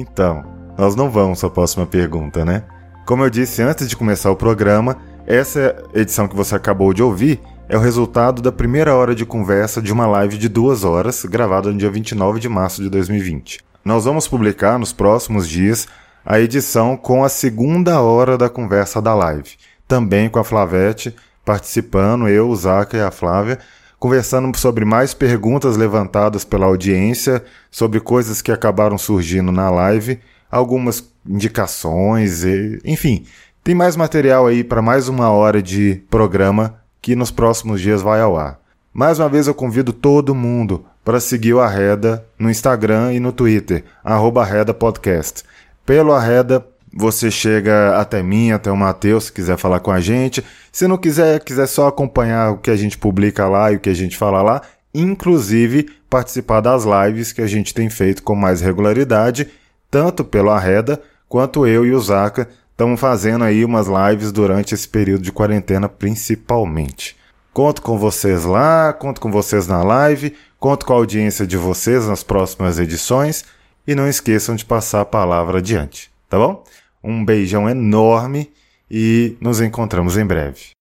Então, 0.00 0.42
nós 0.78 0.96
não 0.96 1.10
vamos 1.10 1.44
à 1.44 1.50
próxima 1.50 1.84
pergunta, 1.84 2.42
né? 2.42 2.64
Como 3.04 3.22
eu 3.22 3.28
disse 3.28 3.60
antes 3.60 3.86
de 3.86 3.94
começar 3.94 4.30
o 4.30 4.36
programa, 4.36 4.96
essa 5.26 5.76
edição 5.92 6.26
que 6.26 6.34
você 6.34 6.54
acabou 6.54 6.94
de 6.94 7.02
ouvir 7.02 7.38
é 7.68 7.76
o 7.76 7.80
resultado 7.80 8.40
da 8.40 8.50
primeira 8.50 8.94
hora 8.94 9.14
de 9.14 9.26
conversa 9.26 9.82
de 9.82 9.92
uma 9.92 10.06
live 10.06 10.38
de 10.38 10.48
duas 10.48 10.82
horas, 10.82 11.22
gravada 11.26 11.70
no 11.70 11.76
dia 11.76 11.90
29 11.90 12.40
de 12.40 12.48
março 12.48 12.82
de 12.82 12.88
2020. 12.88 13.60
Nós 13.84 14.06
vamos 14.06 14.26
publicar 14.26 14.78
nos 14.78 14.90
próximos 14.90 15.46
dias 15.46 15.86
a 16.24 16.40
edição 16.40 16.96
com 16.96 17.22
a 17.22 17.28
segunda 17.28 18.00
hora 18.00 18.38
da 18.38 18.48
conversa 18.48 19.02
da 19.02 19.14
live, 19.14 19.56
também 19.86 20.30
com 20.30 20.38
a 20.38 20.44
Flavete 20.44 21.14
participando, 21.44 22.26
eu, 22.26 22.48
o 22.48 22.56
Zaca 22.56 22.96
e 22.96 23.00
a 23.02 23.10
Flávia, 23.10 23.58
conversando 24.00 24.56
sobre 24.58 24.86
mais 24.86 25.12
perguntas 25.12 25.76
levantadas 25.76 26.42
pela 26.42 26.64
audiência, 26.64 27.44
sobre 27.70 28.00
coisas 28.00 28.40
que 28.40 28.50
acabaram 28.50 28.96
surgindo 28.96 29.52
na 29.52 29.68
live, 29.68 30.18
algumas 30.50 31.12
indicações, 31.28 32.42
e, 32.42 32.80
enfim, 32.82 33.26
tem 33.62 33.74
mais 33.74 33.96
material 33.96 34.46
aí 34.46 34.64
para 34.64 34.80
mais 34.80 35.06
uma 35.06 35.28
hora 35.30 35.62
de 35.62 36.02
programa 36.08 36.80
que 37.02 37.14
nos 37.14 37.30
próximos 37.30 37.78
dias 37.78 38.00
vai 38.00 38.22
ao 38.22 38.38
ar. 38.38 38.58
Mais 38.90 39.18
uma 39.18 39.28
vez 39.28 39.46
eu 39.46 39.54
convido 39.54 39.92
todo 39.92 40.34
mundo 40.34 40.86
para 41.04 41.20
seguir 41.20 41.52
o 41.52 41.60
Arreda 41.60 42.26
no 42.38 42.50
Instagram 42.50 43.12
e 43.12 43.20
no 43.20 43.32
Twitter, 43.32 43.84
arroba 44.02 44.40
Arreda 44.40 44.72
Podcast. 44.72 45.44
Pelo 45.84 46.12
Arreda 46.12 46.66
você 46.92 47.30
chega 47.30 47.96
até 47.98 48.22
mim, 48.22 48.50
até 48.50 48.70
o 48.70 48.76
Matheus, 48.76 49.24
se 49.24 49.32
quiser 49.32 49.56
falar 49.56 49.80
com 49.80 49.90
a 49.90 50.00
gente. 50.00 50.44
Se 50.72 50.88
não 50.88 50.98
quiser, 50.98 51.40
quiser 51.40 51.66
só 51.66 51.86
acompanhar 51.86 52.52
o 52.52 52.58
que 52.58 52.70
a 52.70 52.76
gente 52.76 52.98
publica 52.98 53.48
lá 53.48 53.72
e 53.72 53.76
o 53.76 53.80
que 53.80 53.90
a 53.90 53.94
gente 53.94 54.16
fala 54.16 54.42
lá, 54.42 54.62
inclusive 54.92 55.88
participar 56.08 56.60
das 56.60 56.84
lives 56.84 57.32
que 57.32 57.40
a 57.40 57.46
gente 57.46 57.72
tem 57.72 57.88
feito 57.88 58.22
com 58.22 58.34
mais 58.34 58.60
regularidade, 58.60 59.48
tanto 59.90 60.24
pelo 60.24 60.50
Arreda 60.50 61.00
quanto 61.28 61.66
eu 61.66 61.86
e 61.86 61.92
o 61.92 62.00
Zaka 62.00 62.48
estamos 62.72 62.98
fazendo 62.98 63.44
aí 63.44 63.64
umas 63.64 63.86
lives 63.86 64.32
durante 64.32 64.74
esse 64.74 64.88
período 64.88 65.22
de 65.22 65.30
quarentena 65.30 65.88
principalmente. 65.88 67.16
Conto 67.52 67.82
com 67.82 67.98
vocês 67.98 68.44
lá, 68.44 68.92
conto 68.92 69.20
com 69.20 69.30
vocês 69.30 69.66
na 69.66 69.82
live, 69.82 70.34
conto 70.58 70.86
com 70.86 70.92
a 70.92 70.96
audiência 70.96 71.46
de 71.46 71.56
vocês 71.56 72.06
nas 72.06 72.22
próximas 72.22 72.78
edições 72.78 73.44
e 73.86 73.94
não 73.94 74.08
esqueçam 74.08 74.56
de 74.56 74.64
passar 74.64 75.02
a 75.02 75.04
palavra 75.04 75.58
adiante, 75.58 76.10
tá 76.28 76.38
bom? 76.38 76.64
Um 77.02 77.24
beijão 77.24 77.68
enorme 77.68 78.50
e 78.90 79.36
nos 79.40 79.60
encontramos 79.60 80.16
em 80.16 80.26
breve. 80.26 80.79